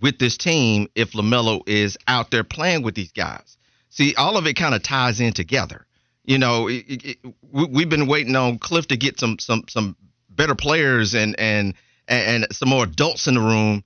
with 0.00 0.18
this 0.18 0.36
team 0.38 0.88
if 0.94 1.12
Lamelo 1.12 1.62
is 1.68 1.96
out 2.08 2.30
there 2.30 2.44
playing 2.44 2.82
with 2.82 2.94
these 2.94 3.12
guys. 3.12 3.56
See, 3.90 4.14
all 4.14 4.38
of 4.38 4.46
it 4.46 4.54
kind 4.54 4.74
of 4.74 4.82
ties 4.82 5.20
in 5.20 5.34
together. 5.34 5.86
You 6.24 6.38
know, 6.38 6.68
it, 6.68 6.84
it, 6.88 7.04
it- 7.04 7.18
we, 7.52 7.66
we've 7.66 7.88
been 7.90 8.06
waiting 8.06 8.34
on 8.36 8.58
Cliff 8.58 8.88
to 8.88 8.96
get 8.96 9.20
some 9.20 9.38
some 9.38 9.64
some 9.68 9.96
better 10.34 10.54
players 10.54 11.14
and 11.14 11.38
and 11.38 11.74
and 12.08 12.46
some 12.50 12.68
more 12.68 12.84
adults 12.84 13.26
in 13.26 13.34
the 13.34 13.40
room, 13.40 13.84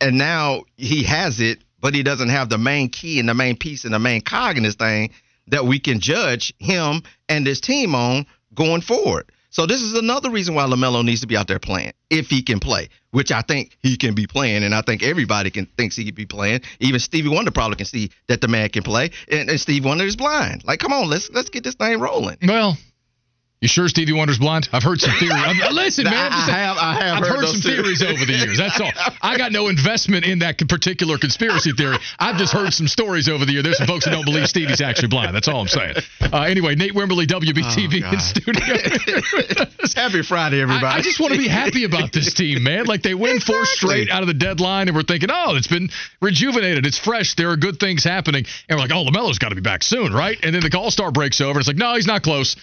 and 0.00 0.18
now 0.18 0.64
he 0.76 1.04
has 1.04 1.40
it, 1.40 1.62
but 1.80 1.94
he 1.94 2.02
doesn't 2.02 2.28
have 2.28 2.48
the 2.48 2.58
main 2.58 2.88
key 2.88 3.20
and 3.20 3.28
the 3.28 3.34
main 3.34 3.56
piece 3.56 3.84
and 3.84 3.94
the 3.94 3.98
main 3.98 4.20
cog 4.20 4.56
in 4.56 4.62
this 4.62 4.74
thing 4.74 5.10
that 5.48 5.64
we 5.64 5.78
can 5.78 6.00
judge 6.00 6.54
him 6.58 7.02
and 7.28 7.46
his 7.46 7.60
team 7.60 7.94
on 7.94 8.26
going 8.54 8.80
forward. 8.80 9.30
So 9.50 9.66
this 9.66 9.82
is 9.82 9.92
another 9.92 10.30
reason 10.30 10.54
why 10.54 10.64
Lamelo 10.64 11.04
needs 11.04 11.20
to 11.20 11.26
be 11.26 11.36
out 11.36 11.46
there 11.46 11.58
playing 11.58 11.92
if 12.08 12.30
he 12.30 12.42
can 12.42 12.58
play, 12.58 12.88
which 13.10 13.30
I 13.30 13.42
think 13.42 13.76
he 13.82 13.98
can 13.98 14.14
be 14.14 14.26
playing, 14.26 14.64
and 14.64 14.74
I 14.74 14.80
think 14.80 15.02
everybody 15.02 15.50
can 15.50 15.66
thinks 15.66 15.94
he 15.94 16.06
can 16.06 16.14
be 16.14 16.24
playing. 16.24 16.62
Even 16.80 17.00
Stevie 17.00 17.28
Wonder 17.28 17.50
probably 17.50 17.76
can 17.76 17.84
see 17.84 18.10
that 18.28 18.40
the 18.40 18.48
man 18.48 18.70
can 18.70 18.82
play, 18.82 19.10
and, 19.30 19.50
and 19.50 19.60
Stevie 19.60 19.86
Wonder 19.86 20.06
is 20.06 20.16
blind. 20.16 20.64
Like, 20.64 20.80
come 20.80 20.94
on, 20.94 21.10
let's 21.10 21.28
let's 21.30 21.50
get 21.50 21.64
this 21.64 21.74
thing 21.74 22.00
rolling. 22.00 22.38
Well, 22.42 22.78
you 23.62 23.68
sure 23.68 23.86
Stevie 23.88 24.12
Wonder's 24.12 24.38
blind? 24.38 24.68
I've 24.72 24.82
heard 24.82 25.00
some 25.00 25.14
theories. 25.18 25.40
Listen, 25.72 26.04
man. 26.04 26.14
I, 26.14 26.26
I'm 26.26 26.32
just, 26.32 26.48
I 26.50 26.58
have. 26.58 26.76
I 26.76 26.94
have 26.94 27.16
I've 27.22 27.28
heard 27.28 27.36
heard, 27.38 27.48
some 27.48 27.60
too. 27.62 27.68
theories 27.70 28.02
over 28.02 28.24
the 28.26 28.32
years. 28.34 28.58
That's 28.58 28.80
all. 28.80 28.90
I 29.22 29.38
got 29.38 29.52
no 29.52 29.68
investment 29.68 30.26
in 30.26 30.40
that 30.40 30.58
particular 30.68 31.16
conspiracy 31.16 31.70
theory. 31.72 31.96
I've 32.18 32.36
just 32.36 32.52
heard 32.52 32.72
some 32.74 32.88
stories 32.88 33.28
over 33.28 33.44
the 33.46 33.52
year. 33.52 33.62
There's 33.62 33.78
some 33.78 33.86
folks 33.86 34.04
that 34.04 34.10
don't 34.10 34.24
believe 34.26 34.48
Stevie's 34.48 34.80
actually 34.82 35.08
blind. 35.08 35.34
That's 35.34 35.46
all 35.48 35.60
I'm 35.62 35.68
saying. 35.68 35.94
Uh, 36.20 36.42
anyway, 36.42 36.74
Nate 36.74 36.92
Wimberly, 36.92 37.26
WBTV 37.26 38.02
Oh, 38.04 38.10
in 38.12 38.20
studio. 38.20 38.74
Happy 39.94 40.22
Friday, 40.22 40.60
everybody. 40.60 40.86
I, 40.86 40.96
I 40.98 41.00
just 41.00 41.20
want 41.20 41.32
to 41.32 41.38
be 41.38 41.46
happy 41.48 41.84
about 41.84 42.12
this 42.12 42.34
team, 42.34 42.64
man. 42.64 42.86
Like 42.86 43.02
they 43.02 43.14
win 43.14 43.38
four 43.40 43.60
Exactly. 43.60 43.88
straight 43.88 44.10
out 44.10 44.22
of 44.22 44.26
the 44.28 44.34
deadline, 44.34 44.88
and 44.88 44.96
we're 44.96 45.02
thinking, 45.04 45.28
oh, 45.32 45.54
it's 45.54 45.68
been 45.68 45.88
rejuvenated, 46.20 46.84
it's 46.86 46.98
fresh, 46.98 47.34
there 47.36 47.50
are 47.50 47.56
good 47.56 47.78
things 47.78 48.02
happening, 48.02 48.44
and 48.68 48.76
we're 48.76 48.82
like, 48.82 48.90
oh, 48.92 49.04
Lamelo's 49.04 49.38
got 49.38 49.50
to 49.50 49.54
be 49.54 49.60
back 49.60 49.82
soon, 49.84 50.12
right? 50.12 50.36
And 50.42 50.54
then 50.54 50.62
the 50.62 50.76
All 50.76 50.90
Star 50.90 51.12
breaks 51.12 51.40
over, 51.40 51.50
and 51.52 51.58
it's 51.60 51.68
like, 51.68 51.76
no, 51.76 51.94
he's 51.94 52.06
not 52.06 52.22
close. 52.22 52.56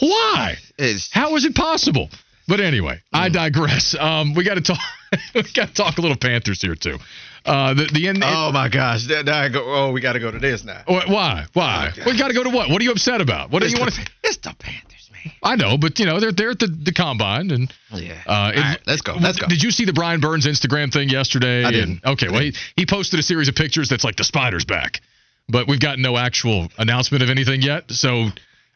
Why? 0.00 0.56
It's- 0.78 1.08
How 1.12 1.36
is 1.36 1.44
it 1.44 1.54
possible? 1.54 2.10
But 2.48 2.60
anyway, 2.60 3.00
I 3.12 3.28
Mm. 3.28 3.32
digress. 3.34 3.94
Um, 3.98 4.34
we 4.34 4.42
got 4.44 4.54
to 4.54 4.60
talk. 4.60 4.80
we 5.34 5.42
got 5.54 5.68
to 5.68 5.74
talk 5.74 5.98
a 5.98 6.00
little 6.00 6.16
Panthers 6.16 6.60
here 6.60 6.74
too. 6.74 6.98
Uh, 7.44 7.74
the 7.74 7.84
the 7.86 8.08
end. 8.08 8.22
oh 8.24 8.50
my 8.52 8.68
gosh, 8.68 9.08
I 9.10 9.48
go. 9.48 9.62
Oh, 9.64 9.92
we 9.92 10.00
got 10.00 10.12
to 10.14 10.20
go 10.20 10.30
to 10.30 10.38
this 10.38 10.64
now. 10.64 10.82
Why? 10.86 11.46
Why? 11.52 11.90
Oh, 12.00 12.02
we 12.06 12.18
got 12.18 12.28
to 12.28 12.34
go 12.34 12.42
to 12.44 12.50
what? 12.50 12.68
What 12.70 12.80
are 12.80 12.84
you 12.84 12.90
upset 12.92 13.20
about? 13.20 13.50
What 13.50 13.62
do 13.62 13.68
you 13.68 13.78
want 13.78 13.90
to? 13.92 13.96
Say? 13.96 14.06
It's 14.24 14.36
the 14.38 14.54
Panthers, 14.58 15.08
man. 15.12 15.32
I 15.42 15.56
know, 15.56 15.76
but 15.78 15.98
you 15.98 16.06
know 16.06 16.18
they're 16.20 16.32
they're 16.32 16.50
at 16.50 16.58
the, 16.58 16.66
the 16.66 16.92
combine, 16.92 17.50
and 17.52 17.72
Yeah. 17.92 18.12
Uh, 18.26 18.52
it- 18.54 18.60
right, 18.60 18.78
let's 18.86 19.02
go. 19.02 19.14
Let's 19.14 19.38
go. 19.38 19.46
Did 19.48 19.62
you 19.62 19.70
see 19.70 19.84
the 19.84 19.92
Brian 19.92 20.20
Burns 20.20 20.46
Instagram 20.46 20.92
thing 20.92 21.08
yesterday? 21.08 21.62
I 21.64 21.68
And- 21.68 21.72
didn't. 21.72 22.04
okay, 22.04 22.28
well, 22.28 22.40
he, 22.42 22.54
he 22.76 22.86
posted 22.86 23.18
a 23.20 23.22
series 23.22 23.48
of 23.48 23.54
pictures 23.54 23.88
that's 23.88 24.04
like 24.04 24.16
the 24.16 24.24
spider's 24.24 24.64
back, 24.64 25.00
but 25.48 25.66
we've 25.68 25.80
got 25.80 25.98
no 25.98 26.16
actual 26.16 26.70
announcement 26.78 27.22
of 27.22 27.30
anything 27.30 27.62
yet. 27.62 27.90
So 27.90 28.30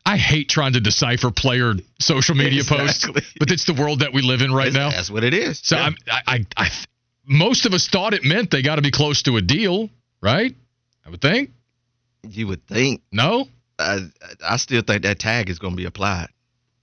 I 0.07 0.17
hate 0.17 0.49
trying 0.49 0.73
to 0.75 0.81
decipher 0.81 1.31
player 1.31 1.75
social 1.99 2.35
media 2.37 2.61
Exactly. 2.61 3.13
posts, 3.13 3.35
but 3.39 3.51
it's 3.51 3.65
the 3.65 3.75
world 3.75 4.01
that 4.01 4.13
we 4.13 4.23
live 4.23 4.41
in 4.41 4.53
right 4.53 4.73
now. 4.73 4.91
That's 4.91 5.11
what 5.11 5.25
it 5.25 5.35
is. 5.35 5.61
So 5.65 5.77
Yeah. 5.77 5.83
I'm, 5.87 5.97
I, 6.11 6.21
I, 6.27 6.47
I, 6.57 6.69
most 7.27 7.67
of 7.67 7.75
us 7.75 7.89
thought 7.89 8.15
it 8.15 8.23
meant 8.25 8.51
they 8.53 8.63
got 8.63 8.77
to 8.77 8.83
be 8.83 8.93
close 8.93 9.23
to 9.25 9.37
a 9.37 9.43
deal, 9.43 9.91
right? 10.23 10.55
I 11.05 11.11
would 11.11 11.21
think. 11.21 11.51
you 12.23 12.47
would 12.47 12.67
think. 12.67 13.03
No, 13.13 13.49
I, 13.79 14.09
I 14.49 14.57
still 14.59 14.83
think 14.83 15.03
that 15.03 15.19
tag 15.19 15.51
is 15.51 15.59
going 15.59 15.73
to 15.73 15.77
be 15.77 15.87
applied. 15.87 16.29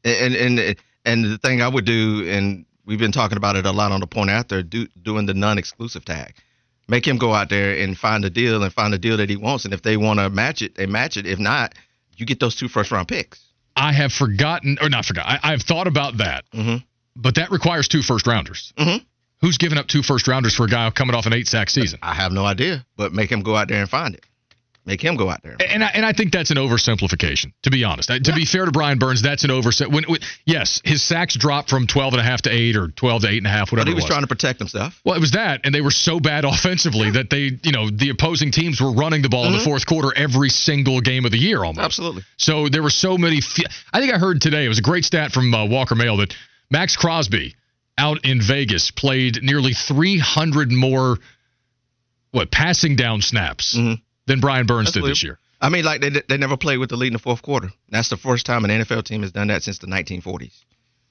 And 0.03 0.35
and 0.35 0.75
and 1.05 1.23
the 1.25 1.37
thing 1.37 1.61
I 1.61 1.67
would 1.69 1.85
do, 1.85 2.27
and 2.29 2.65
we've 2.85 2.99
been 2.99 3.13
talking 3.13 3.37
about 3.37 3.55
it 3.55 3.65
a 3.65 3.71
lot 3.71 3.91
on 3.93 4.01
the 4.01 4.07
point 4.07 4.29
after, 4.29 4.61
do, 4.63 4.87
doing 5.01 5.25
the 5.25 5.33
non-exclusive 5.33 6.03
tag. 6.05 6.33
Make 6.89 7.07
him 7.07 7.17
go 7.17 7.33
out 7.33 7.49
there 7.49 7.77
and 7.77 7.97
find 7.97 8.25
a 8.25 8.29
deal 8.29 8.61
and 8.61 8.73
find 8.73 8.93
a 8.93 8.97
deal 8.97 9.15
that 9.17 9.29
he 9.29 9.37
wants. 9.37 9.63
And 9.63 9.73
if 9.73 9.81
they 9.81 9.95
want 9.95 10.19
to 10.19 10.29
match 10.29 10.61
it, 10.61 10.75
they 10.75 10.85
match 10.85 11.15
it. 11.15 11.25
If 11.25 11.39
not, 11.39 11.73
you 12.17 12.25
get 12.25 12.39
those 12.39 12.55
two 12.55 12.67
first-round 12.67 13.07
picks. 13.07 13.39
I 13.75 13.91
have 13.93 14.11
forgotten 14.13 14.77
or 14.81 14.89
not 14.89 15.05
forgot. 15.05 15.25
I, 15.27 15.39
I've 15.53 15.63
thought 15.63 15.87
about 15.87 16.17
that, 16.17 16.45
Mhm. 16.53 16.83
but 17.15 17.35
that 17.35 17.51
requires 17.51 17.87
two 17.87 18.01
first 18.03 18.27
rounders. 18.27 18.71
Mhm. 18.77 19.03
Who's 19.41 19.57
giving 19.57 19.77
up 19.77 19.87
two 19.87 20.03
first 20.03 20.27
rounders 20.27 20.53
for 20.55 20.65
a 20.65 20.69
guy 20.69 20.89
coming 20.91 21.15
off 21.15 21.25
an 21.25 21.33
eight 21.33 21.47
sack 21.47 21.69
season? 21.69 21.99
I 22.01 22.13
have 22.13 22.31
no 22.31 22.45
idea, 22.45 22.85
but 22.95 23.13
make 23.13 23.31
him 23.31 23.41
go 23.41 23.55
out 23.55 23.67
there 23.67 23.81
and 23.81 23.89
find 23.89 24.13
it. 24.15 24.23
Make 24.85 24.99
him 25.01 25.15
go 25.15 25.29
out 25.29 25.41
there. 25.43 25.55
And 25.65 25.81
I, 25.81 25.91
and 25.93 26.05
I 26.05 26.11
think 26.11 26.33
that's 26.33 26.51
an 26.51 26.57
oversimplification, 26.57 27.53
to 27.61 27.71
be 27.71 27.85
honest. 27.85 28.09
To 28.09 28.33
be 28.33 28.43
fair 28.43 28.65
to 28.65 28.71
Brian 28.71 28.99
Burns, 28.99 29.21
that's 29.21 29.45
an 29.45 29.49
oversim. 29.49 29.93
When, 29.93 30.03
when 30.03 30.19
yes, 30.45 30.81
his 30.83 31.01
sacks 31.01 31.35
dropped 31.35 31.69
from 31.69 31.87
12 31.87 32.13
and 32.15 32.19
a 32.19 32.23
half 32.23 32.41
to 32.41 32.49
eight 32.49 32.75
or 32.75 32.89
12 32.89 33.21
to 33.21 33.29
eight 33.29 33.37
and 33.37 33.47
a 33.47 33.49
half, 33.49 33.71
whatever 33.71 33.85
But 33.85 33.89
he 33.91 33.95
was 33.95 34.03
was. 34.03 34.09
trying 34.09 34.21
to 34.23 34.27
protect 34.27 34.59
himself. 34.59 34.99
Well, 35.05 35.15
it 35.15 35.21
was 35.21 35.31
that, 35.31 35.61
and 35.63 35.73
they 35.73 35.79
were 35.79 35.89
so 35.91 36.19
bad 36.19 36.43
offensively 36.53 37.11
that 37.11 37.29
they, 37.29 37.51
you 37.63 37.71
know, 37.71 37.89
the 37.89 38.09
opposing 38.09 38.51
teams 38.51 38.81
were 38.81 38.91
running 38.91 39.21
the 39.21 39.29
ball 39.29 39.45
in 39.45 39.53
the 39.53 39.59
fourth 39.63 39.85
quarter 39.85 40.11
every 40.17 40.49
single 40.49 40.99
game 40.99 41.23
of 41.23 41.31
the 41.31 41.37
year 41.39 41.63
almost. 41.63 41.85
Absolutely. 41.85 42.23
So 42.37 42.67
there 42.67 42.83
were 42.83 42.89
so 42.89 43.17
many. 43.17 43.39
Fe- 43.39 43.63
I 43.93 44.01
think 44.01 44.13
I 44.13 44.17
heard 44.17 44.41
today 44.41 44.65
it 44.65 44.69
was 44.69 44.79
a 44.79 44.83
great 44.83 45.05
stat 45.05 45.31
from 45.31 45.53
uh, 45.53 45.65
Walker 45.65 45.95
Mail 45.95 46.17
that 46.17 46.35
Maxx 46.69 46.97
Crosby 46.97 47.55
out 47.97 48.25
in 48.25 48.41
Vegas 48.41 48.91
played 48.91 49.43
nearly 49.43 49.73
300 49.73 50.71
more 50.73 51.17
what 52.31 52.49
passing 52.51 52.95
down 52.95 53.21
snaps 53.21 53.75
Mhm. 53.77 54.01
Than 54.27 54.39
Brian 54.39 54.65
Burns 54.65 54.87
That's 54.93 55.03
did 55.03 55.11
this 55.11 55.23
year. 55.23 55.39
I 55.61 55.69
mean, 55.69 55.85
like 55.85 56.01
they 56.01 56.09
they 56.09 56.37
never 56.37 56.57
played 56.57 56.77
with 56.77 56.89
the 56.89 56.97
lead 56.97 57.07
in 57.07 57.13
the 57.13 57.19
fourth 57.19 57.41
quarter. 57.41 57.71
That's 57.89 58.09
the 58.09 58.17
first 58.17 58.45
time 58.45 58.65
an 58.65 58.71
NFL 58.71 59.05
team 59.05 59.21
has 59.21 59.31
done 59.31 59.47
that 59.47 59.63
since 59.63 59.77
the 59.77 59.87
1940s. 59.87 60.65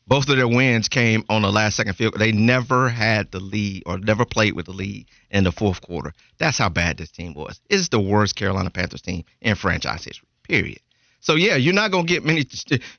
Both 0.06 0.28
of 0.28 0.36
their 0.36 0.48
wins 0.48 0.88
came 0.88 1.24
on 1.28 1.42
the 1.42 1.52
last 1.52 1.76
second 1.76 1.94
field. 1.94 2.14
They 2.18 2.32
never 2.32 2.88
had 2.88 3.30
the 3.30 3.40
lead 3.40 3.84
or 3.86 3.98
never 3.98 4.24
played 4.24 4.54
with 4.54 4.66
the 4.66 4.72
lead 4.72 5.06
in 5.30 5.44
the 5.44 5.52
fourth 5.52 5.80
quarter. 5.80 6.12
That's 6.38 6.58
how 6.58 6.68
bad 6.68 6.96
this 6.96 7.10
team 7.10 7.34
was. 7.34 7.60
It's 7.70 7.88
the 7.88 8.00
worst 8.00 8.34
Carolina 8.34 8.70
Panthers 8.70 9.00
team 9.00 9.24
in 9.40 9.54
franchise 9.54 10.04
history. 10.04 10.28
Period. 10.42 10.80
So 11.20 11.36
yeah, 11.36 11.54
you're 11.54 11.72
not 11.72 11.92
gonna 11.92 12.04
get 12.04 12.24
many. 12.24 12.44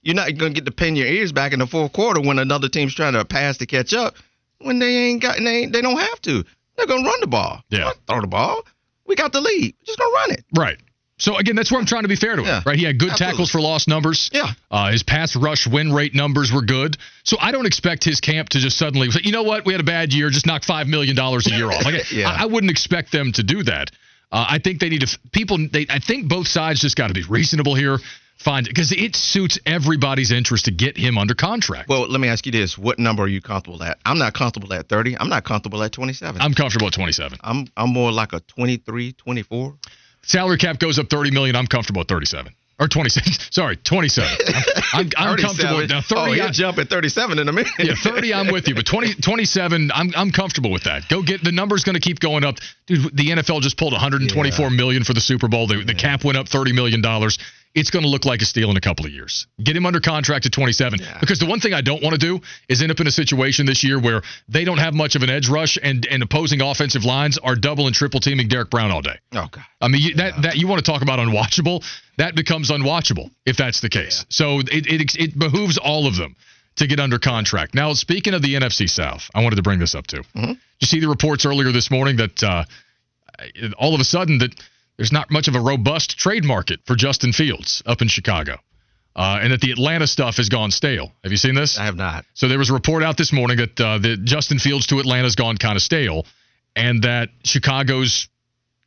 You're 0.01 0.15
not 0.15 0.37
gonna 0.37 0.53
get 0.53 0.65
to 0.65 0.71
pin 0.71 0.95
your 0.95 1.07
ears 1.07 1.33
back 1.33 1.51
in 1.51 1.59
the 1.59 1.67
fourth 1.67 1.91
quarter 1.91 2.21
when 2.21 2.39
another 2.39 2.69
team's 2.69 2.95
trying 2.95 3.13
to 3.13 3.25
pass 3.25 3.57
to 3.57 3.65
catch 3.65 3.93
up. 3.93 4.15
When 4.59 4.79
they 4.79 4.95
ain't 5.09 5.21
got, 5.21 5.37
they, 5.37 5.63
ain't, 5.63 5.73
they 5.73 5.81
don't 5.81 5.99
have 5.99 6.21
to. 6.21 6.45
They're 6.77 6.87
gonna 6.87 7.03
run 7.03 7.19
the 7.19 7.27
ball. 7.27 7.61
Yeah. 7.69 7.91
throw 8.07 8.21
the 8.21 8.27
ball. 8.27 8.63
We 9.05 9.15
got 9.15 9.31
the 9.31 9.41
lead. 9.41 9.75
We're 9.79 9.85
just 9.85 9.99
gonna 9.99 10.13
run 10.13 10.31
it. 10.31 10.45
Right. 10.57 10.77
So 11.19 11.37
again, 11.37 11.55
that's 11.55 11.71
where 11.71 11.79
I'm 11.79 11.85
trying 11.85 12.01
to 12.01 12.07
be 12.07 12.15
fair 12.15 12.35
to 12.35 12.41
him, 12.41 12.47
Yeah. 12.47 12.61
right? 12.65 12.77
He 12.77 12.85
had 12.85 12.97
good 12.97 13.11
Absolutely. 13.11 13.31
tackles 13.33 13.51
for 13.51 13.61
loss 13.61 13.87
numbers. 13.87 14.29
Yeah. 14.33 14.51
Uh, 14.71 14.91
his 14.91 15.03
pass 15.03 15.35
rush 15.35 15.67
win 15.67 15.93
rate 15.93 16.15
numbers 16.15 16.51
were 16.51 16.63
good. 16.63 16.97
So 17.23 17.37
I 17.39 17.51
don't 17.51 17.65
expect 17.67 18.03
his 18.03 18.19
camp 18.19 18.49
to 18.49 18.59
just 18.59 18.77
suddenly, 18.77 19.09
say, 19.11 19.21
you 19.23 19.31
know 19.31 19.43
what, 19.43 19.65
we 19.65 19.73
had 19.73 19.79
a 19.79 19.85
bad 19.85 20.11
year, 20.11 20.29
just 20.31 20.45
knock 20.47 20.63
five 20.63 20.87
million 20.87 21.15
dollars 21.15 21.45
a 21.47 21.51
year 21.51 21.71
off. 21.71 21.85
Like, 21.85 22.11
Yeah. 22.11 22.29
I, 22.29 22.43
I 22.43 22.45
wouldn't 22.47 22.71
expect 22.71 23.11
them 23.11 23.31
to 23.33 23.43
do 23.43 23.63
that. 23.63 23.91
Uh, 24.31 24.45
I 24.49 24.57
think 24.57 24.79
they 24.79 24.89
need 24.89 25.01
to. 25.01 25.19
People, 25.31 25.59
they, 25.71 25.85
I 25.89 25.99
think 25.99 26.27
both 26.27 26.47
sides 26.47 26.81
just 26.81 26.95
got 26.97 27.07
to 27.09 27.13
be 27.13 27.21
reasonable 27.23 27.75
here. 27.75 27.99
Find 28.43 28.67
because 28.67 28.91
it 28.91 29.15
suits 29.15 29.57
everybody's 29.65 30.31
interest 30.31 30.65
to 30.65 30.71
get 30.71 30.97
him 30.97 31.17
under 31.17 31.33
contract. 31.33 31.87
Well, 31.87 32.07
let 32.09 32.19
me 32.19 32.27
ask 32.27 32.45
you 32.45 32.51
this: 32.51 32.77
What 32.77 32.99
number 32.99 33.23
are 33.23 33.27
you 33.27 33.41
comfortable 33.41 33.81
at? 33.83 33.99
I'm 34.05 34.17
not 34.19 34.33
comfortable 34.33 34.73
at 34.73 34.89
30. 34.89 35.17
I'm 35.17 35.29
not 35.29 35.45
comfortable 35.45 35.81
at 35.83 35.91
27. 35.93 36.41
I'm 36.41 36.53
comfortable 36.53 36.87
at 36.87 36.93
27. 36.93 37.37
I'm 37.41 37.67
I'm 37.77 37.89
more 37.93 38.11
like 38.11 38.33
a 38.33 38.41
23, 38.41 39.13
24. 39.13 39.75
Salary 40.23 40.57
cap 40.57 40.79
goes 40.79 40.99
up 40.99 41.09
30 41.09 41.31
million. 41.31 41.55
I'm 41.55 41.67
comfortable 41.67 42.01
at 42.01 42.07
37 42.07 42.53
or 42.79 42.87
27. 42.87 43.31
Sorry, 43.51 43.77
27. 43.77 44.29
I'm, 44.93 45.09
I'm, 45.17 45.29
I'm 45.29 45.37
comfortable 45.37 45.77
with 45.77 45.89
now 45.89 46.01
30. 46.01 46.21
Oh, 46.41 46.45
I- 46.45 46.51
jump 46.51 46.77
at 46.79 46.89
37 46.89 47.39
in 47.39 47.47
a 47.47 47.51
minute. 47.53 47.71
Yeah, 47.79 47.93
30, 47.95 48.33
I'm 48.33 48.51
with 48.51 48.67
you. 48.67 48.75
But 48.75 48.85
20, 48.85 49.15
27, 49.15 49.91
I'm, 49.93 50.11
I'm 50.15 50.31
comfortable 50.31 50.71
with 50.71 50.83
that. 50.83 51.03
Go 51.09 51.21
get 51.23 51.43
the 51.43 51.51
number's 51.51 51.83
going 51.83 51.95
to 51.95 52.01
keep 52.01 52.19
going 52.19 52.43
up. 52.43 52.55
Dude, 52.87 53.15
the 53.15 53.29
NFL 53.31 53.61
just 53.61 53.77
pulled 53.77 53.93
124 53.93 54.69
million 54.69 55.03
for 55.03 55.13
the 55.13 55.21
Super 55.21 55.47
Bowl. 55.47 55.67
The, 55.67 55.83
the 55.85 55.95
cap 55.95 56.23
went 56.23 56.37
up 56.37 56.47
30 56.49 56.73
million 56.73 57.01
dollars. 57.01 57.37
It's 57.75 57.89
going 57.89 58.03
to 58.03 58.09
look 58.09 58.25
like 58.25 58.41
a 58.41 58.45
steal 58.45 58.69
in 58.69 58.77
a 58.77 58.81
couple 58.81 59.05
of 59.05 59.11
years. 59.11 59.47
Get 59.61 59.75
him 59.75 59.85
under 59.85 59.99
contract 59.99 60.45
at 60.45 60.51
27. 60.51 60.99
Because 61.19 61.39
the 61.39 61.47
one 61.47 61.59
thing 61.59 61.73
I 61.73 61.81
don't 61.81 62.03
want 62.03 62.13
to 62.13 62.19
do 62.19 62.39
is 62.69 62.81
end 62.81 62.91
up 62.91 62.99
in 62.99 63.07
a 63.07 63.11
situation 63.11 63.65
this 63.65 63.83
year 63.83 63.99
where 63.99 64.21
they 64.47 64.63
don't 64.63 64.77
have 64.77 64.93
much 64.93 65.15
of 65.15 65.23
an 65.23 65.29
edge 65.29 65.49
rush 65.49 65.77
and, 65.81 66.05
and 66.05 66.21
opposing 66.21 66.61
offensive 66.61 67.03
lines 67.03 67.39
are 67.39 67.55
double 67.55 67.87
and 67.87 67.95
triple 67.95 68.19
teaming 68.19 68.47
Derrick 68.47 68.69
Brown 68.69 68.91
all 68.91 69.01
day. 69.01 69.17
Oh 69.33 69.47
God. 69.51 69.65
I 69.81 69.87
mean, 69.87 70.01
you, 70.01 70.15
that 70.15 70.41
that 70.43 70.57
you 70.57 70.67
want 70.67 70.85
to 70.85 70.91
talk 70.91 71.01
about 71.01 71.19
unwatchable? 71.19 71.83
That 72.17 72.35
becomes 72.35 72.69
unwatchable 72.69 73.31
if 73.45 73.57
that's 73.57 73.81
the 73.81 73.89
case. 73.89 74.25
So 74.29 74.59
it, 74.59 74.69
it 74.71 75.15
it 75.17 75.39
behooves 75.39 75.77
all 75.77 76.05
of 76.05 76.15
them 76.15 76.35
to 76.75 76.87
get 76.87 76.99
under 76.99 77.19
contract. 77.19 77.75
Now, 77.75 77.93
speaking 77.93 78.33
of 78.33 78.41
the 78.41 78.55
NFC 78.55 78.89
South, 78.89 79.29
I 79.33 79.43
wanted 79.43 79.57
to 79.57 79.63
bring 79.63 79.79
this 79.79 79.95
up 79.95 80.07
too. 80.07 80.21
Mm-hmm. 80.35 80.53
You 80.79 80.87
see 80.87 80.99
the 80.99 81.07
reports 81.07 81.45
earlier 81.45 81.71
this 81.71 81.91
morning 81.91 82.17
that 82.17 82.43
uh, 82.43 82.65
all 83.77 83.93
of 83.93 84.01
a 84.01 84.03
sudden 84.03 84.39
that 84.39 84.53
there's 84.97 85.11
not 85.11 85.31
much 85.31 85.47
of 85.47 85.55
a 85.55 85.59
robust 85.59 86.17
trade 86.17 86.43
market 86.43 86.79
for 86.85 86.95
Justin 86.95 87.33
Fields 87.33 87.81
up 87.85 88.01
in 88.01 88.07
Chicago, 88.07 88.57
uh, 89.15 89.39
and 89.41 89.51
that 89.51 89.61
the 89.61 89.71
Atlanta 89.71 90.07
stuff 90.07 90.37
has 90.37 90.49
gone 90.49 90.71
stale. 90.71 91.11
Have 91.23 91.31
you 91.31 91.37
seen 91.37 91.55
this? 91.55 91.77
I 91.77 91.85
have 91.85 91.95
not. 91.95 92.25
So 92.33 92.47
there 92.47 92.59
was 92.59 92.69
a 92.69 92.73
report 92.73 93.03
out 93.03 93.17
this 93.17 93.33
morning 93.33 93.57
that 93.57 93.79
uh, 93.79 93.97
that 93.99 94.23
Justin 94.23 94.59
Fields 94.59 94.87
to 94.87 94.99
Atlanta's 94.99 95.35
gone 95.35 95.57
kind 95.57 95.75
of 95.75 95.81
stale, 95.81 96.25
and 96.75 97.03
that 97.03 97.29
Chicago's 97.43 98.27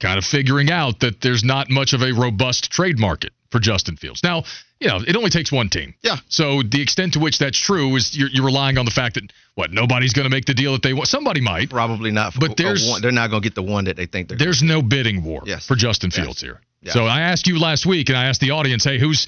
kind 0.00 0.18
of 0.18 0.25
figuring 0.25 0.70
out 0.70 1.00
that 1.00 1.20
there's 1.20 1.42
not 1.42 1.70
much 1.70 1.92
of 1.92 2.02
a 2.02 2.12
robust 2.12 2.70
trade 2.70 2.98
market 2.98 3.32
for 3.50 3.58
Justin 3.58 3.96
Fields. 3.96 4.22
Now, 4.22 4.44
you 4.80 4.88
know, 4.88 4.98
it 5.06 5.16
only 5.16 5.30
takes 5.30 5.50
one 5.50 5.70
team. 5.70 5.94
Yeah. 6.02 6.16
So 6.28 6.62
the 6.62 6.82
extent 6.82 7.14
to 7.14 7.20
which 7.20 7.38
that's 7.38 7.58
true 7.58 7.96
is 7.96 8.16
you're, 8.16 8.28
you're 8.28 8.44
relying 8.44 8.76
on 8.78 8.84
the 8.84 8.90
fact 8.90 9.14
that 9.14 9.32
what 9.56 9.72
nobody's 9.72 10.12
going 10.12 10.25
to 10.25 10.30
make 10.30 10.44
the 10.44 10.54
deal 10.54 10.72
that 10.72 10.82
they 10.82 10.92
want. 10.94 11.08
Somebody 11.08 11.40
might. 11.40 11.68
Probably 11.70 12.12
not. 12.12 12.34
But 12.38 12.56
there's- 12.56 12.88
one, 12.88 13.02
they're 13.02 13.10
not 13.10 13.30
going 13.30 13.42
to 13.42 13.46
get 13.48 13.54
the 13.56 13.62
one 13.62 13.86
that 13.86 13.96
they 13.96 14.06
think 14.06 14.28
they're. 14.28 14.38
There's 14.38 14.62
no 14.62 14.80
bidding 14.82 15.25
war 15.25 15.42
Yes. 15.44 15.66
for 15.66 15.75
Justin 15.75 16.10
Yes. 16.14 16.22
Fields 16.25 16.40
here. 16.40 16.60
Yeah. 16.82 16.92
So 16.92 17.06
I 17.06 17.22
asked 17.22 17.46
you 17.48 17.58
last 17.58 17.84
week, 17.86 18.08
and 18.10 18.16
I 18.16 18.26
asked 18.26 18.40
the 18.40 18.52
audience, 18.52 18.84
hey, 18.84 18.98
who's 19.00 19.26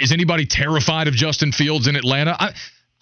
is 0.00 0.12
anybody 0.12 0.46
terrified 0.46 1.08
of 1.08 1.14
Justin 1.14 1.50
Fields 1.50 1.88
in 1.88 1.96
Atlanta? 1.96 2.36
I 2.38 2.52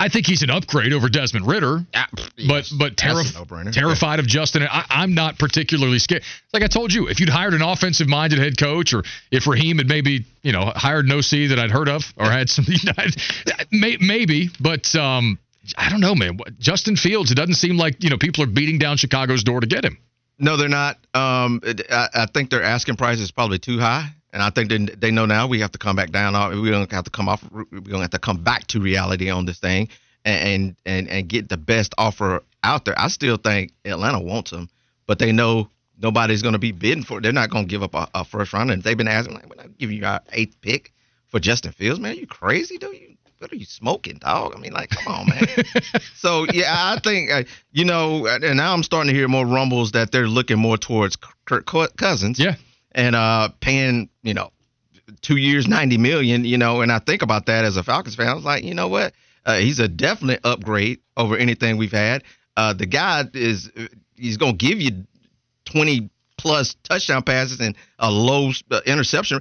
I 0.02 0.08
think 0.08 0.26
he's 0.26 0.40
an 0.42 0.48
upgrade 0.48 0.94
over 0.94 1.10
Desmond 1.10 1.46
Ridder. 1.46 1.84
Ah, 1.94 2.06
But 2.14 2.30
yes. 2.38 2.70
but 2.70 2.96
terri- 2.96 3.34
no-brainer. 3.34 3.70
terrified 3.70 4.18
of 4.18 4.26
Justin. 4.26 4.62
I, 4.62 4.86
I'm 4.88 5.12
not 5.12 5.38
particularly 5.38 5.98
scared. 5.98 6.22
Like 6.54 6.62
I 6.62 6.68
told 6.68 6.90
you, 6.94 7.08
if 7.08 7.20
you'd 7.20 7.28
hired 7.28 7.52
an 7.52 7.60
offensive 7.60 8.08
minded 8.08 8.38
head 8.38 8.56
coach, 8.56 8.94
or 8.94 9.02
if 9.30 9.46
Raheem 9.46 9.76
had 9.76 9.88
maybe 9.88 10.24
you 10.42 10.52
know 10.52 10.72
hired 10.74 11.06
no 11.06 11.20
C 11.20 11.48
that 11.48 11.58
I'd 11.58 11.70
heard 11.70 11.88
of, 11.90 12.02
or 12.16 12.30
had 12.30 12.48
some, 12.48 12.64
maybe. 13.70 14.50
But 14.60 14.94
um, 14.94 15.38
I 15.76 15.90
don't 15.90 16.00
know, 16.00 16.14
man. 16.14 16.38
Justin 16.58 16.96
Fields. 16.96 17.30
It 17.30 17.34
doesn't 17.34 17.54
seem 17.54 17.76
like 17.76 18.02
you 18.02 18.10
know 18.10 18.18
people 18.18 18.44
are 18.44 18.48
beating 18.48 18.78
down 18.78 18.96
Chicago's 18.96 19.44
door 19.44 19.60
to 19.60 19.66
get 19.66 19.84
him. 19.84 19.98
No, 20.38 20.56
they're 20.56 20.68
not. 20.68 20.96
Um, 21.12 21.60
I, 21.90 22.08
I 22.14 22.26
think 22.26 22.50
their 22.50 22.62
asking 22.62 22.96
price 22.96 23.20
is 23.20 23.30
probably 23.30 23.58
too 23.58 23.78
high, 23.78 24.08
and 24.32 24.42
I 24.42 24.50
think 24.50 24.70
they, 24.70 24.78
they 24.78 25.10
know 25.10 25.26
now 25.26 25.46
we 25.46 25.60
have 25.60 25.72
to 25.72 25.78
come 25.78 25.96
back 25.96 26.10
down. 26.10 26.32
We're 26.62 26.70
gonna 26.70 26.86
have 26.90 27.04
to 27.04 27.10
come 27.10 27.28
off. 27.28 27.44
We're 27.50 27.64
gonna 27.80 28.02
have 28.02 28.10
to 28.10 28.18
come 28.18 28.42
back 28.42 28.66
to 28.68 28.80
reality 28.80 29.28
on 29.30 29.44
this 29.44 29.58
thing, 29.58 29.88
and 30.24 30.76
and 30.86 31.08
and 31.08 31.28
get 31.28 31.48
the 31.48 31.58
best 31.58 31.94
offer 31.98 32.42
out 32.62 32.84
there. 32.84 32.98
I 32.98 33.08
still 33.08 33.36
think 33.36 33.72
Atlanta 33.84 34.20
wants 34.20 34.50
him, 34.50 34.68
but 35.06 35.18
they 35.18 35.32
know 35.32 35.68
nobody's 36.00 36.42
gonna 36.42 36.58
be 36.58 36.72
bidding 36.72 37.04
for. 37.04 37.18
it. 37.18 37.22
They're 37.22 37.32
not 37.32 37.50
gonna 37.50 37.66
give 37.66 37.82
up 37.82 37.94
a, 37.94 38.08
a 38.14 38.24
first 38.24 38.52
round, 38.52 38.70
and 38.70 38.82
they've 38.82 38.96
been 38.96 39.08
asking 39.08 39.34
like, 39.34 39.48
"We're 39.48 39.62
not 39.62 39.76
giving 39.76 39.96
you 39.96 40.06
our 40.06 40.20
eighth 40.32 40.60
pick 40.62 40.92
for 41.28 41.38
Justin 41.38 41.72
Fields, 41.72 42.00
man. 42.00 42.16
you 42.16 42.26
crazy, 42.26 42.78
dude? 42.78 42.94
You 42.94 43.16
what 43.40 43.50
are 43.52 43.56
you 43.56 43.64
smoking, 43.64 44.18
dog? 44.18 44.52
I 44.54 44.60
mean, 44.60 44.72
like, 44.72 44.90
come 44.90 45.12
on, 45.12 45.28
man. 45.28 45.48
so 46.14 46.46
yeah, 46.52 46.72
I 46.94 47.00
think 47.02 47.30
uh, 47.30 47.44
you 47.72 47.84
know, 47.84 48.26
and 48.26 48.56
now 48.56 48.72
I'm 48.74 48.82
starting 48.82 49.12
to 49.12 49.18
hear 49.18 49.28
more 49.28 49.46
rumbles 49.46 49.92
that 49.92 50.12
they're 50.12 50.28
looking 50.28 50.58
more 50.58 50.76
towards 50.76 51.16
Kirk 51.46 51.66
Cousins. 51.96 52.38
Yeah. 52.38 52.56
and 52.92 53.16
uh, 53.16 53.48
paying 53.60 54.10
you 54.22 54.34
know 54.34 54.52
two 55.22 55.36
years, 55.36 55.66
ninety 55.66 55.96
million. 55.96 56.44
You 56.44 56.58
know, 56.58 56.82
and 56.82 56.92
I 56.92 56.98
think 56.98 57.22
about 57.22 57.46
that 57.46 57.64
as 57.64 57.76
a 57.78 57.82
Falcons 57.82 58.14
fan. 58.14 58.28
I 58.28 58.34
was 58.34 58.44
like, 58.44 58.62
you 58.62 58.74
know 58.74 58.88
what? 58.88 59.14
Uh, 59.46 59.56
he's 59.56 59.78
a 59.78 59.88
definite 59.88 60.40
upgrade 60.44 61.00
over 61.16 61.36
anything 61.36 61.78
we've 61.78 61.90
had. 61.92 62.24
Uh, 62.58 62.74
the 62.74 62.86
guy 62.86 63.24
is 63.32 63.70
he's 64.16 64.36
gonna 64.36 64.52
give 64.52 64.80
you 64.82 65.06
twenty 65.64 66.10
plus 66.36 66.76
touchdown 66.84 67.22
passes 67.22 67.60
and 67.60 67.76
a 68.00 68.10
low 68.10 68.50
uh, 68.70 68.80
interception. 68.86 69.40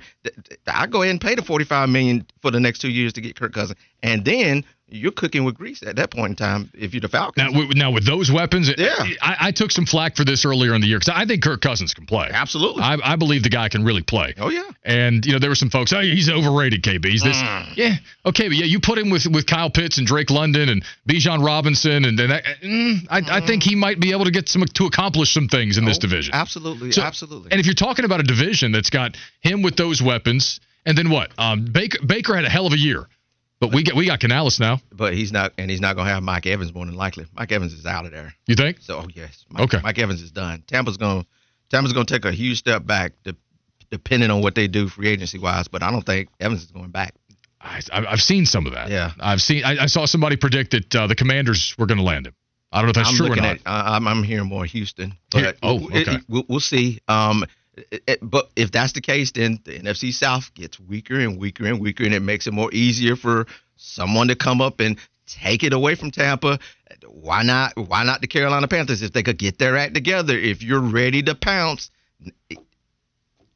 I 0.67 0.85
go 0.87 1.01
ahead 1.01 1.11
and 1.11 1.21
pay 1.21 1.35
the 1.35 1.41
forty 1.41 1.65
five 1.65 1.89
million 1.89 2.25
for 2.41 2.51
the 2.51 2.59
next 2.59 2.79
two 2.79 2.89
years 2.91 3.13
to 3.13 3.21
get 3.21 3.35
Kirk 3.35 3.53
Cousins, 3.53 3.79
and 4.03 4.23
then 4.23 4.63
you're 4.91 5.11
cooking 5.11 5.43
with 5.43 5.53
grease 5.53 5.83
at 5.83 5.97
that 5.97 6.09
point 6.09 6.31
in 6.31 6.35
time 6.35 6.67
if 6.73 6.95
you're 6.95 7.01
the 7.01 7.07
Falcons. 7.07 7.53
Now, 7.53 7.59
with, 7.67 7.77
now 7.77 7.91
with 7.91 8.07
those 8.07 8.31
weapons, 8.31 8.71
Yeah. 8.75 8.95
I, 9.21 9.35
I 9.39 9.51
took 9.51 9.69
some 9.69 9.85
flack 9.85 10.15
for 10.15 10.25
this 10.25 10.45
earlier 10.45 10.73
in 10.73 10.81
the 10.81 10.87
year 10.87 10.97
because 10.97 11.13
I 11.15 11.25
think 11.27 11.43
Kirk 11.43 11.61
Cousins 11.61 11.93
can 11.93 12.07
play. 12.07 12.27
Absolutely. 12.33 12.81
I, 12.81 12.97
I 13.03 13.15
believe 13.15 13.43
the 13.43 13.49
guy 13.51 13.69
can 13.69 13.85
really 13.85 14.01
play. 14.01 14.33
oh 14.39 14.49
yeah. 14.49 14.63
And 14.83 15.23
you 15.27 15.33
know 15.33 15.37
there 15.37 15.51
were 15.51 15.55
some 15.55 15.69
folks, 15.69 15.93
oh, 15.93 16.01
he's 16.01 16.27
overrated. 16.27 16.81
KB, 16.81 17.05
he's 17.05 17.21
this. 17.21 17.37
Mm. 17.37 17.73
Yeah, 17.75 17.95
okay, 18.25 18.47
but 18.47 18.57
yeah, 18.57 18.65
you 18.65 18.79
put 18.79 18.97
him 18.97 19.11
with 19.11 19.27
with 19.27 19.45
Kyle 19.45 19.69
Pitts 19.69 19.99
and 19.99 20.07
Drake 20.07 20.31
London 20.31 20.69
and 20.69 20.83
Bijan 21.07 21.45
Robinson, 21.45 22.05
and 22.05 22.17
then 22.17 22.31
I, 22.31 22.41
mm, 22.63 22.95
I, 23.11 23.21
I 23.37 23.45
think 23.45 23.61
he 23.61 23.75
might 23.75 23.99
be 23.99 24.11
able 24.11 24.25
to 24.25 24.31
get 24.31 24.49
some 24.49 24.63
to 24.65 24.85
accomplish 24.87 25.31
some 25.31 25.47
things 25.47 25.77
in 25.77 25.85
this 25.85 25.97
Oh, 25.97 26.01
division. 26.01 26.33
Absolutely. 26.33 26.91
So- 26.93 27.03
absolutely. 27.03 27.51
And 27.51 27.59
if 27.59 27.67
you're 27.67 27.75
talking 27.75 28.05
about 28.05 28.21
a 28.21 28.23
division 28.23 28.48
that's 28.71 28.89
got 28.89 29.17
him 29.41 29.61
with 29.61 29.75
those 29.75 30.01
weapons, 30.01 30.59
and 30.85 30.97
then 30.97 31.09
what? 31.09 31.31
Um, 31.37 31.65
Baker 31.65 31.99
Baker 32.05 32.35
had 32.35 32.45
a 32.45 32.49
hell 32.49 32.65
of 32.67 32.73
a 32.73 32.77
year, 32.77 33.07
but 33.59 33.73
we 33.73 33.83
got 33.83 33.95
we 33.95 34.05
got 34.05 34.19
Canales 34.19 34.59
now. 34.59 34.79
but 34.91 35.13
he's 35.13 35.31
not, 35.31 35.53
and 35.57 35.69
he's 35.69 35.81
not 35.81 35.95
going 35.95 36.07
to 36.07 36.13
have 36.13 36.23
Mike 36.23 36.45
Evans 36.45 36.73
more 36.73 36.85
than 36.85 36.95
likely. 36.95 37.25
Mike 37.33 37.51
Evans 37.51 37.73
is 37.73 37.85
out 37.85 38.05
of 38.05 38.11
there. 38.11 38.33
You 38.47 38.55
think? 38.55 38.77
So 38.81 39.05
yes, 39.13 39.45
Mike, 39.49 39.63
Okay. 39.63 39.79
Mike 39.83 39.99
Evans 39.99 40.21
is 40.21 40.31
done. 40.31 40.63
Tampa's 40.67 40.97
going, 40.97 41.21
to 41.23 41.27
Tampa's 41.69 41.93
going 41.93 42.05
to 42.05 42.13
take 42.13 42.25
a 42.25 42.31
huge 42.31 42.57
step 42.57 42.85
back, 42.85 43.13
de- 43.23 43.35
depending 43.91 44.31
on 44.31 44.41
what 44.41 44.55
they 44.55 44.67
do 44.67 44.87
free 44.87 45.07
agency 45.09 45.39
wise. 45.39 45.67
But 45.67 45.83
I 45.83 45.91
don't 45.91 46.05
think 46.05 46.29
Evans 46.39 46.63
is 46.63 46.71
going 46.71 46.89
back. 46.91 47.13
I, 47.61 47.81
I've 47.91 48.21
seen 48.21 48.45
some 48.45 48.65
of 48.67 48.73
that. 48.73 48.89
Yeah. 48.89 49.11
I've 49.19 49.41
seen. 49.41 49.65
I, 49.65 49.83
I 49.83 49.85
saw 49.87 50.05
somebody 50.05 50.37
predict 50.37 50.71
that 50.71 50.95
uh, 50.95 51.07
the 51.07 51.15
Commanders 51.15 51.75
were 51.77 51.85
going 51.87 51.97
to 51.97 52.03
land 52.05 52.25
him. 52.27 52.33
I 52.71 52.77
don't 52.77 52.85
know 52.85 52.89
if 52.91 52.95
that's 52.95 53.09
I'm 53.09 53.15
true 53.15 53.31
or 53.33 53.35
not. 53.35 53.45
at, 53.57 53.61
I'm, 53.65 54.07
I'm 54.07 54.23
hearing 54.23 54.47
more 54.47 54.63
Houston. 54.63 55.09
Here- 55.33 55.53
But 55.53 55.57
oh, 55.63 55.89
it- 55.89 56.07
okay. 56.07 56.15
it- 56.17 56.23
we'll, 56.29 56.43
we'll 56.47 56.59
see. 56.61 56.99
Um, 57.07 57.43
it- 57.91 58.03
it- 58.07 58.19
but 58.21 58.49
if 58.55 58.71
that's 58.71 58.93
the 58.93 59.01
case, 59.01 59.31
then 59.31 59.59
the 59.63 59.73
NFC 59.79 60.11
South 60.13 60.53
gets 60.53 60.79
weaker 60.79 61.19
and 61.19 61.37
weaker 61.37 61.65
and 61.65 61.79
weaker, 61.79 62.03
and 62.03 62.13
it 62.13 62.21
makes 62.21 62.47
it 62.47 62.53
more 62.53 62.69
easier 62.73 63.15
for 63.15 63.45
someone 63.77 64.27
to 64.29 64.35
come 64.35 64.61
up 64.61 64.79
and 64.79 64.97
take 65.27 65.63
it 65.63 65.73
away 65.73 65.95
from 65.95 66.11
Tampa. 66.11 66.59
Why 67.07 67.43
not? 67.43 67.77
Why 67.77 68.03
not 68.03 68.21
the 68.21 68.27
Carolina 68.27 68.67
Panthers? 68.67 69.01
If 69.01 69.13
they 69.13 69.23
could 69.23 69.37
get 69.37 69.57
their 69.57 69.77
act 69.77 69.93
together, 69.93 70.37
if 70.37 70.61
you're 70.63 70.79
ready 70.79 71.21
to 71.23 71.35
pounce, 71.35 71.91
it- 72.49 72.57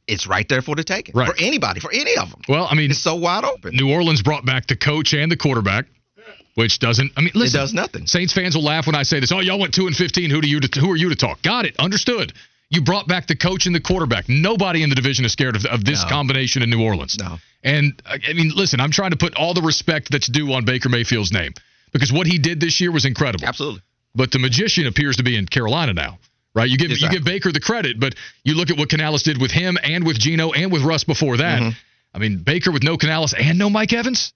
it's 0.07 0.27
right 0.27 0.47
there 0.49 0.61
for 0.61 0.75
the 0.75 0.83
taking 0.83 1.15
Right. 1.15 1.27
for 1.27 1.35
anybody, 1.37 1.79
for 1.79 1.91
any 1.93 2.15
of 2.17 2.29
them. 2.29 2.41
Well, 2.47 2.67
I 2.69 2.75
mean, 2.75 2.91
It's 2.91 2.99
so 2.99 3.15
wide 3.15 3.43
open. 3.45 3.75
New 3.75 3.89
Orleans 3.89 4.21
brought 4.21 4.45
back 4.45 4.67
the 4.67 4.75
coach 4.75 5.13
and 5.13 5.31
the 5.31 5.37
quarterback, 5.37 5.85
which 6.55 6.79
doesn't. 6.79 7.11
I 7.17 7.21
mean, 7.21 7.31
listen, 7.33 7.57
it 7.57 7.61
does 7.61 7.73
nothing. 7.73 8.05
Saints 8.07 8.33
fans 8.33 8.55
will 8.55 8.63
laugh 8.63 8.85
when 8.85 8.95
I 8.95 9.03
say 9.03 9.19
this. 9.19 9.31
Oh, 9.31 9.39
y'all 9.39 9.59
went 9.59 9.73
two 9.73 9.87
and 9.87 9.95
fifteen. 9.95 10.29
Who 10.29 10.41
do 10.41 10.47
you? 10.47 10.59
To, 10.59 10.79
who 10.79 10.91
are 10.91 10.97
you 10.97 11.09
to 11.09 11.15
talk? 11.15 11.41
Got 11.41 11.65
it. 11.65 11.75
Understood. 11.79 12.33
You 12.73 12.81
brought 12.81 13.07
back 13.07 13.27
the 13.27 13.35
coach 13.35 13.65
and 13.67 13.75
the 13.75 13.79
quarterback. 13.79 14.25
Nobody 14.27 14.81
in 14.83 14.89
the 14.89 14.95
division 14.95 15.25
is 15.25 15.31
scared 15.31 15.55
of, 15.55 15.65
of 15.65 15.83
this 15.85 16.01
No. 16.03 16.09
combination 16.09 16.63
in 16.63 16.69
New 16.69 16.81
Orleans. 16.81 17.17
No. 17.19 17.37
And 17.63 18.01
I 18.05 18.17
I 18.29 18.33
mean, 18.33 18.51
listen, 18.55 18.79
I'm 18.79 18.91
trying 18.91 19.11
to 19.11 19.17
put 19.17 19.35
all 19.35 19.53
the 19.53 19.61
respect 19.61 20.09
that's 20.11 20.27
due 20.27 20.51
on 20.53 20.65
Baker 20.65 20.89
Mayfield's 20.89 21.31
name. 21.31 21.53
because 21.91 22.11
what 22.11 22.25
he 22.25 22.39
did 22.39 22.59
this 22.59 22.81
year 22.81 22.91
was 22.91 23.05
incredible. 23.05 23.45
Absolutely. 23.47 23.81
But 24.15 24.31
the 24.31 24.39
magician 24.39 24.87
appears 24.87 25.17
to 25.17 25.23
be 25.23 25.35
in 25.37 25.45
Carolina 25.45 25.93
now. 25.93 26.17
Right, 26.55 26.69
you 26.69 26.77
give 26.77 26.91
Exactly. 26.91 27.15
you 27.17 27.19
give 27.19 27.25
Baker 27.25 27.51
the 27.51 27.59
credit, 27.59 27.99
but 27.99 28.13
you 28.43 28.53
look 28.55 28.69
at 28.71 28.77
what 28.77 28.89
Canales 28.89 29.23
did 29.23 29.39
with 29.41 29.51
him 29.51 29.77
and 29.83 30.03
with 30.05 30.19
Geno 30.19 30.51
and 30.51 30.71
with 30.71 30.81
Russ 30.83 31.03
before 31.03 31.37
that. 31.37 31.61
Mhm. 31.61 31.75
I 32.13 32.17
mean, 32.19 32.37
Baker 32.43 32.71
with 32.71 32.83
no 32.83 32.95
Canales 32.97 33.33
and 33.33 33.57
no 33.57 33.69
Mike 33.71 33.91
Evans. 33.93 34.33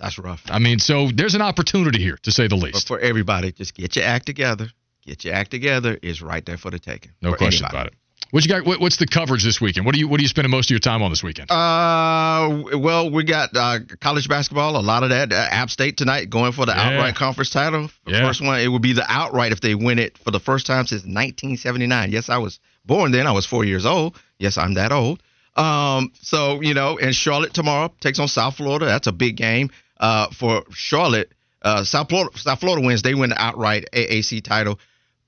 That's 0.00 0.18
rough. 0.18 0.42
I 0.48 0.58
mean, 0.60 0.78
so 0.80 1.10
there's 1.12 1.34
an 1.34 1.42
opportunity 1.42 2.00
here 2.00 2.18
to 2.22 2.30
say 2.32 2.44
the 2.48 2.56
But 2.56 2.74
least. 2.74 2.86
for 2.88 2.98
everybody, 3.00 3.50
just 3.52 3.74
get 3.74 3.94
your 3.96 4.04
act 4.04 4.26
together. 4.26 4.68
Get 5.06 5.24
your 5.24 5.34
act 5.34 5.50
together. 5.50 5.98
is 6.02 6.22
right 6.22 6.44
there 6.44 6.56
for 6.56 6.70
the 6.70 6.78
taking. 6.78 7.12
No 7.20 7.34
question 7.34 7.64
anybody. 7.64 7.76
about 7.76 7.86
it. 7.88 7.94
What 8.30 8.42
you 8.44 8.48
got? 8.48 8.66
What, 8.66 8.80
what's 8.80 8.96
the 8.96 9.06
coverage 9.06 9.44
this 9.44 9.60
weekend? 9.60 9.86
What 9.86 9.94
are 9.94 9.98
you 9.98 10.08
What 10.08 10.18
are 10.18 10.22
you 10.22 10.28
spending 10.28 10.50
most 10.50 10.66
of 10.66 10.70
your 10.70 10.80
time 10.80 11.02
on 11.02 11.10
this 11.10 11.22
weekend? 11.22 11.50
Uh, 11.52 12.64
well, 12.78 13.10
we 13.10 13.22
got 13.22 13.50
uh, 13.54 13.78
college 14.00 14.28
basketball. 14.28 14.76
A 14.76 14.80
lot 14.82 15.02
of 15.04 15.10
that. 15.10 15.32
Uh, 15.32 15.36
App 15.36 15.70
State 15.70 15.96
tonight 15.96 16.30
going 16.30 16.50
for 16.52 16.66
the 16.66 16.72
Yeah. 16.72 16.88
outright 16.90 17.14
conference 17.14 17.50
title. 17.50 17.90
The 18.06 18.12
Yeah. 18.12 18.26
first 18.26 18.40
one, 18.42 18.58
it 18.60 18.66
would 18.68 18.82
be 18.82 18.92
the 18.92 19.04
outright 19.08 19.52
if 19.52 19.60
they 19.60 19.74
win 19.76 19.98
it 20.00 20.18
for 20.18 20.30
the 20.32 20.40
first 20.40 20.66
time 20.66 20.86
since 20.86 21.02
1979. 21.04 22.10
Yes, 22.10 22.28
I 22.28 22.38
was 22.38 22.58
born 22.84 23.12
then. 23.12 23.26
I 23.26 23.32
was 23.32 23.46
four 23.46 23.64
years 23.64 23.86
old. 23.86 24.16
Yes, 24.38 24.58
I'm 24.58 24.74
that 24.74 24.90
old. 24.90 25.22
Um, 25.56 26.10
so 26.20 26.60
you 26.60 26.74
know, 26.74 26.98
and 26.98 27.14
Charlotte 27.14 27.54
tomorrow 27.54 27.92
takes 28.00 28.18
on 28.18 28.26
South 28.26 28.56
Florida. 28.56 28.86
That's 28.86 29.06
a 29.06 29.12
big 29.12 29.36
game. 29.36 29.70
Uh, 30.00 30.26
for 30.30 30.64
Charlotte, 30.72 31.30
uh, 31.62 31.84
South 31.84 32.08
Florida, 32.08 32.36
South 32.36 32.58
Florida 32.58 32.84
wins. 32.84 33.02
They 33.02 33.14
win 33.14 33.30
the 33.30 33.40
outright 33.40 33.84
AAC 33.92 34.42
title. 34.42 34.80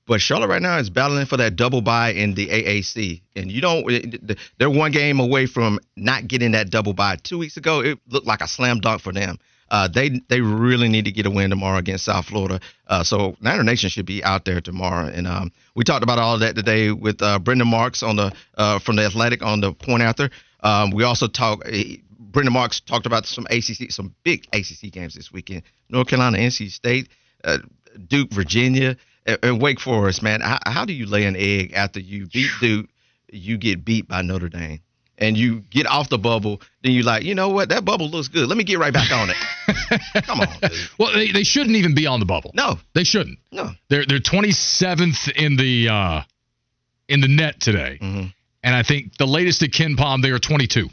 But 0.07 0.21
Charlotte 0.21 0.47
right 0.47 0.61
now 0.61 0.77
is 0.77 0.89
battling 0.89 1.25
for 1.25 1.35
that 1.37 1.57
double 1.57 1.81
bye 1.81 2.11
in 2.11 2.33
the 2.33 2.47
AAC, 2.47 3.21
and 3.35 3.51
you 3.51 3.59
don't. 3.59 4.37
They're 4.57 4.69
one 4.69 4.91
game 4.91 5.19
away 5.19 5.45
from 5.47 5.79
not 5.97 6.27
getting 6.27 6.51
that 6.51 6.69
double 6.69 6.93
bye. 6.93 7.17
Two 7.17 7.37
weeks 7.37 7.57
ago, 7.57 7.81
it 7.81 7.99
looked 8.07 8.25
like 8.25 8.41
a 8.41 8.47
slam 8.47 8.79
dunk 8.79 9.01
for 9.01 9.11
them. 9.11 9.37
Uh, 9.69 9.89
they 9.89 10.21
they 10.29 10.39
really 10.39 10.87
need 10.87 11.05
to 11.05 11.11
get 11.11 11.25
a 11.25 11.29
win 11.29 11.49
tomorrow 11.49 11.77
against 11.77 12.05
South 12.05 12.25
Florida. 12.25 12.61
Uh, 12.87 13.03
so 13.03 13.35
Niner 13.41 13.63
Nation 13.63 13.89
should 13.89 14.05
be 14.05 14.23
out 14.23 14.45
there 14.45 14.61
tomorrow. 14.61 15.07
And 15.07 15.27
um, 15.27 15.51
we 15.75 15.83
talked 15.83 16.03
about 16.03 16.19
all 16.19 16.39
that 16.39 16.55
today 16.55 16.91
with 16.91 17.21
uh, 17.21 17.37
Brendan 17.39 17.67
Marks 17.67 18.01
on 18.01 18.15
the 18.15 18.31
uh, 18.55 18.79
from 18.79 18.95
the 18.95 19.03
Athletic 19.03 19.43
on 19.43 19.59
the 19.59 19.73
point 19.73 20.03
after. 20.03 20.29
Um, 20.61 20.91
we 20.91 21.03
also 21.03 21.27
talked. 21.27 21.63
Brendan 22.19 22.53
Marks 22.53 22.79
talked 22.79 23.05
about 23.05 23.25
some 23.25 23.45
ACC, 23.49 23.91
some 23.91 24.15
big 24.23 24.47
ACC 24.53 24.91
games 24.91 25.15
this 25.15 25.31
weekend. 25.33 25.63
North 25.89 26.07
Carolina, 26.07 26.37
NC 26.37 26.71
State, 26.71 27.09
uh, 27.43 27.57
Duke, 28.07 28.31
Virginia, 28.31 28.95
and, 29.27 29.37
and 29.43 29.61
Wake 29.61 29.79
Forest. 29.79 30.23
Man, 30.23 30.41
how, 30.41 30.57
how 30.65 30.85
do 30.85 30.93
you 30.93 31.05
lay 31.05 31.25
an 31.25 31.35
egg 31.37 31.73
after 31.73 31.99
you 31.99 32.25
beat 32.27 32.49
Duke, 32.61 32.87
you 33.31 33.57
get 33.57 33.85
beat 33.85 34.07
by 34.07 34.21
Notre 34.21 34.49
Dame, 34.49 34.79
and 35.19 35.37
you 35.37 35.59
get 35.69 35.85
off 35.85 36.09
the 36.09 36.17
bubble? 36.17 36.61
Then 36.83 36.93
you're 36.93 37.03
like, 37.03 37.23
you 37.23 37.35
know 37.35 37.49
what? 37.49 37.69
That 37.69 37.85
bubble 37.85 38.09
looks 38.09 38.27
good. 38.29 38.47
Let 38.47 38.57
me 38.57 38.63
get 38.63 38.79
right 38.79 38.93
back 38.93 39.11
on 39.11 39.29
it. 39.29 40.23
Come 40.25 40.39
on, 40.41 40.47
dude. 40.61 40.71
Well, 40.97 41.13
they, 41.13 41.31
they 41.31 41.43
shouldn't 41.43 41.75
even 41.75 41.93
be 41.93 42.07
on 42.07 42.19
the 42.19 42.25
bubble. 42.25 42.51
No, 42.55 42.79
They 42.93 43.03
shouldn't. 43.03 43.37
no. 43.51 43.71
They're 43.89 44.05
they're 44.07 44.19
27th 44.19 45.29
in 45.35 45.55
the 45.57 45.89
uh, 45.89 46.21
in 47.09 47.21
the 47.21 47.27
net 47.27 47.59
today, 47.59 47.97
Mhm. 48.01 48.33
and 48.63 48.75
I 48.75 48.83
think 48.83 49.17
the 49.17 49.27
latest 49.27 49.61
at 49.63 49.71
KenPom 49.71 50.21
they 50.21 50.31
are 50.31 50.39
22. 50.39 50.89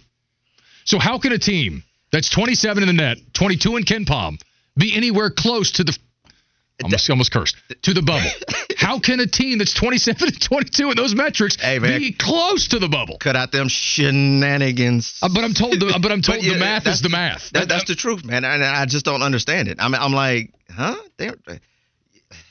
So 0.84 0.98
how 0.98 1.18
can 1.18 1.32
a 1.32 1.38
team 1.38 1.82
that's 2.12 2.28
27 2.28 2.82
in 2.82 2.86
the 2.88 2.92
net, 2.92 3.18
22 3.32 3.76
in 3.76 3.84
KenPom, 3.84 4.40
be 4.76 4.94
anywhere 4.94 5.30
close 5.30 5.72
to 5.72 5.84
the 5.84 5.96
almost 6.82 7.10
almost 7.10 7.32
cursed 7.32 7.56
to 7.82 7.94
the 7.94 8.02
bubble? 8.02 8.28
how 8.76 8.98
can 8.98 9.20
a 9.20 9.26
team 9.26 9.58
that's 9.58 9.72
27 9.72 10.28
and 10.28 10.40
22 10.40 10.90
in 10.90 10.96
those 10.96 11.14
metrics 11.14 11.56
Hey, 11.60 11.78
man. 11.78 12.00
be 12.00 12.12
close 12.12 12.68
to 12.68 12.78
the 12.78 12.88
bubble? 12.88 13.18
Cut 13.18 13.36
out 13.36 13.52
them 13.52 13.68
shenanigans. 13.68 15.18
Uh, 15.22 15.28
but 15.32 15.44
I'm 15.44 15.54
told 15.54 15.74
the, 15.74 15.98
but 16.00 16.10
I'm 16.10 16.22
told 16.22 16.38
But, 16.38 16.44
yeah, 16.44 16.54
the 16.54 16.58
math 16.58 16.86
is 16.86 17.00
the 17.00 17.08
math. 17.08 17.50
That, 17.50 17.68
that's 17.68 17.84
the 17.84 17.94
truth, 17.94 18.24
man. 18.24 18.44
And 18.44 18.62
I 18.62 18.86
just 18.86 19.04
don't 19.04 19.22
understand 19.22 19.68
it. 19.68 19.78
I'm, 19.80 19.94
I'm 19.94 20.12
like, 20.12 20.52
huh? 20.70 20.96
They're, 21.16 21.34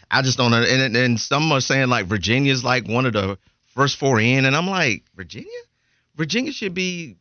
I 0.10 0.22
just 0.22 0.38
don't. 0.38 0.54
And, 0.54 0.66
and 0.66 0.96
and 0.96 1.20
some 1.20 1.52
are 1.52 1.60
saying 1.62 1.90
like 1.90 2.06
Virginia's 2.06 2.64
like 2.64 2.88
one 2.88 3.06
of 3.06 3.14
the 3.14 3.38
first 3.74 3.98
four 3.98 4.20
in, 4.20 4.46
and 4.46 4.56
I'm 4.56 4.68
like, 4.68 5.04
Virginia, 5.16 5.50
Virginia 6.16 6.52
should 6.52 6.76
be 6.76 7.18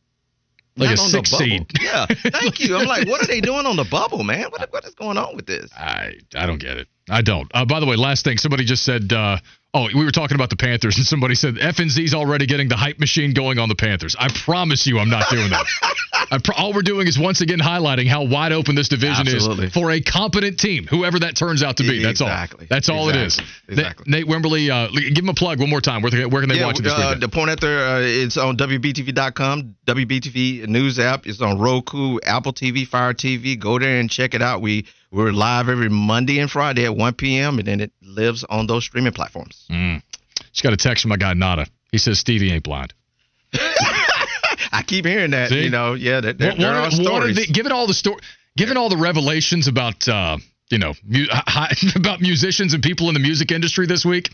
Like 0.75 0.89
not 0.89 0.99
a 0.99 1.01
on 1.03 1.09
six 1.09 1.29
the 1.29 1.37
bubble. 1.37 1.45
seed. 1.51 1.71
Yeah, 1.81 2.05
thank 2.07 2.59
you. 2.59 2.75
I'm 2.77 2.87
like, 2.87 3.07
what 3.07 3.21
are 3.23 3.27
they 3.27 3.41
doing 3.41 3.65
on 3.65 3.75
the 3.75 3.83
bubble, 3.83 4.23
man? 4.23 4.45
What 4.49 4.71
what 4.71 4.85
is 4.85 4.95
going 4.95 5.17
on 5.17 5.35
with 5.35 5.45
this? 5.45 5.71
I 5.77 6.13
I 6.35 6.45
don't 6.45 6.57
get 6.59 6.77
it. 6.77 6.87
I 7.09 7.21
don't. 7.21 7.51
Uh, 7.53 7.65
by 7.65 7.79
the 7.79 7.85
way, 7.85 7.95
last 7.95 8.23
thing, 8.23 8.37
somebody 8.37 8.63
just 8.65 8.83
said. 8.83 9.11
Uh, 9.11 9.37
oh, 9.73 9.87
we 9.93 10.05
were 10.05 10.11
talking 10.11 10.35
about 10.35 10.49
the 10.49 10.55
Panthers, 10.55 10.97
and 10.97 11.05
somebody 11.05 11.35
said 11.35 11.55
FNZ's 11.55 12.13
already 12.13 12.45
getting 12.45 12.69
the 12.69 12.77
hype 12.77 12.99
machine 12.99 13.33
going 13.33 13.59
on 13.59 13.67
the 13.69 13.75
Panthers. 13.75 14.15
I 14.17 14.29
promise 14.45 14.87
you, 14.87 14.99
I'm 14.99 15.09
not 15.09 15.29
doing 15.29 15.49
that. 15.49 15.65
I 16.31 16.37
pro- 16.41 16.55
all 16.55 16.73
we're 16.73 16.81
doing 16.81 17.07
is 17.07 17.19
once 17.19 17.41
again 17.41 17.59
highlighting 17.59 18.07
how 18.07 18.23
wide 18.23 18.53
open 18.53 18.75
this 18.75 18.87
division 18.87 19.27
Absolutely. 19.27 19.65
is 19.67 19.73
for 19.73 19.91
a 19.91 19.99
competent 19.99 20.59
team, 20.59 20.85
whoever 20.87 21.19
that 21.19 21.35
turns 21.35 21.61
out 21.61 21.77
to 21.77 21.83
be. 21.83 22.01
That's 22.01 22.21
Exactly. 22.21 22.61
all. 22.61 22.67
That's 22.69 22.87
all 22.89 23.09
it 23.09 23.15
is. 23.17 23.39
Exactly. 23.67 24.05
Nate, 24.07 24.25
Nate 24.27 24.33
Wimberly, 24.33 24.69
uh, 24.69 24.89
give 25.13 25.23
him 25.25 25.29
a 25.29 25.33
plug 25.33 25.59
one 25.59 25.69
more 25.69 25.81
time. 25.81 26.01
Where, 26.01 26.11
they- 26.11 26.25
where 26.25 26.41
can 26.41 26.49
they 26.49 26.63
watch 26.63 26.79
it 26.79 26.83
this 26.83 26.93
uh, 26.93 26.97
weekend? 26.99 27.21
the 27.21 27.29
point 27.29 27.49
after 27.49 27.67
uh, 27.67 27.99
it's 28.01 28.37
on 28.37 28.55
WBTV.com, 28.57 29.75
WBTV 29.85 30.67
news 30.67 30.99
app. 30.99 31.27
It's 31.27 31.41
on 31.41 31.59
Roku, 31.59 32.19
Apple 32.23 32.53
TV, 32.53 32.87
Fire 32.87 33.13
TV. 33.13 33.59
Go 33.59 33.77
there 33.79 33.99
and 33.99 34.09
check 34.09 34.33
it 34.33 34.41
out. 34.41 34.61
We 34.61 34.85
we're 35.13 35.31
live 35.31 35.69
every 35.69 35.89
Monday 35.89 36.39
and 36.39 36.49
Friday 36.51 36.85
at 36.85 36.95
1 36.95 37.13
p.m. 37.13 37.59
and 37.59 37.67
then 37.67 37.79
it 37.79 37.91
lives 38.01 38.43
on 38.43 38.67
those 38.67 38.83
streaming 38.83 39.13
platforms. 39.13 39.65
Mm. 39.69 40.01
Just 40.51 40.63
got 40.63 40.73
a 40.73 40.77
text 40.77 41.03
from 41.03 41.09
my 41.09 41.17
guy 41.17 41.33
Nada. 41.33 41.67
He 41.91 41.97
says 41.99 42.19
Stevie 42.19 42.51
ain't 42.51 42.63
blind. 42.63 42.93
I 44.71 44.83
keep 44.85 45.05
hearing 45.05 45.31
that. 45.31 45.49
See? 45.49 45.63
You 45.63 45.69
know, 45.69 45.93
yeah, 45.93 46.21
there, 46.21 46.33
there, 46.33 46.49
One- 46.51 46.59
there 46.59 46.73
are 46.73 46.91
stories. 46.91 47.35
the- 47.35 47.45
given 47.47 47.71
all 47.71 47.87
the 47.87 47.93
story, 47.93 48.17
given 48.57 48.75
all 48.77 48.89
the 48.89 48.97
revelations 48.97 49.67
about 49.67 50.07
uh, 50.07 50.37
you 50.69 50.79
know 50.79 50.93
mu- 51.03 51.25
hi- 51.29 51.75
about 51.95 52.21
musicians 52.21 52.73
and 52.73 52.81
people 52.81 53.07
in 53.09 53.13
the 53.13 53.19
music 53.19 53.51
industry 53.51 53.85
this 53.85 54.03
week, 54.03 54.29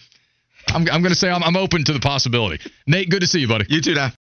I'm, 0.68 0.82
I'm 0.89 1.02
going 1.02 1.10
to 1.12 1.15
say 1.15 1.30
I'm, 1.30 1.44
I'm 1.44 1.58
open 1.58 1.84
to 1.86 1.94
the 1.94 2.00
possibility. 2.00 2.63
Nate, 2.88 3.10
good 3.10 3.22
to 3.22 3.28
see 3.28 3.39
you, 3.39 3.48
buddy. 3.48 3.65
you 3.70 3.82
too 3.82 3.96
now. 3.96 4.12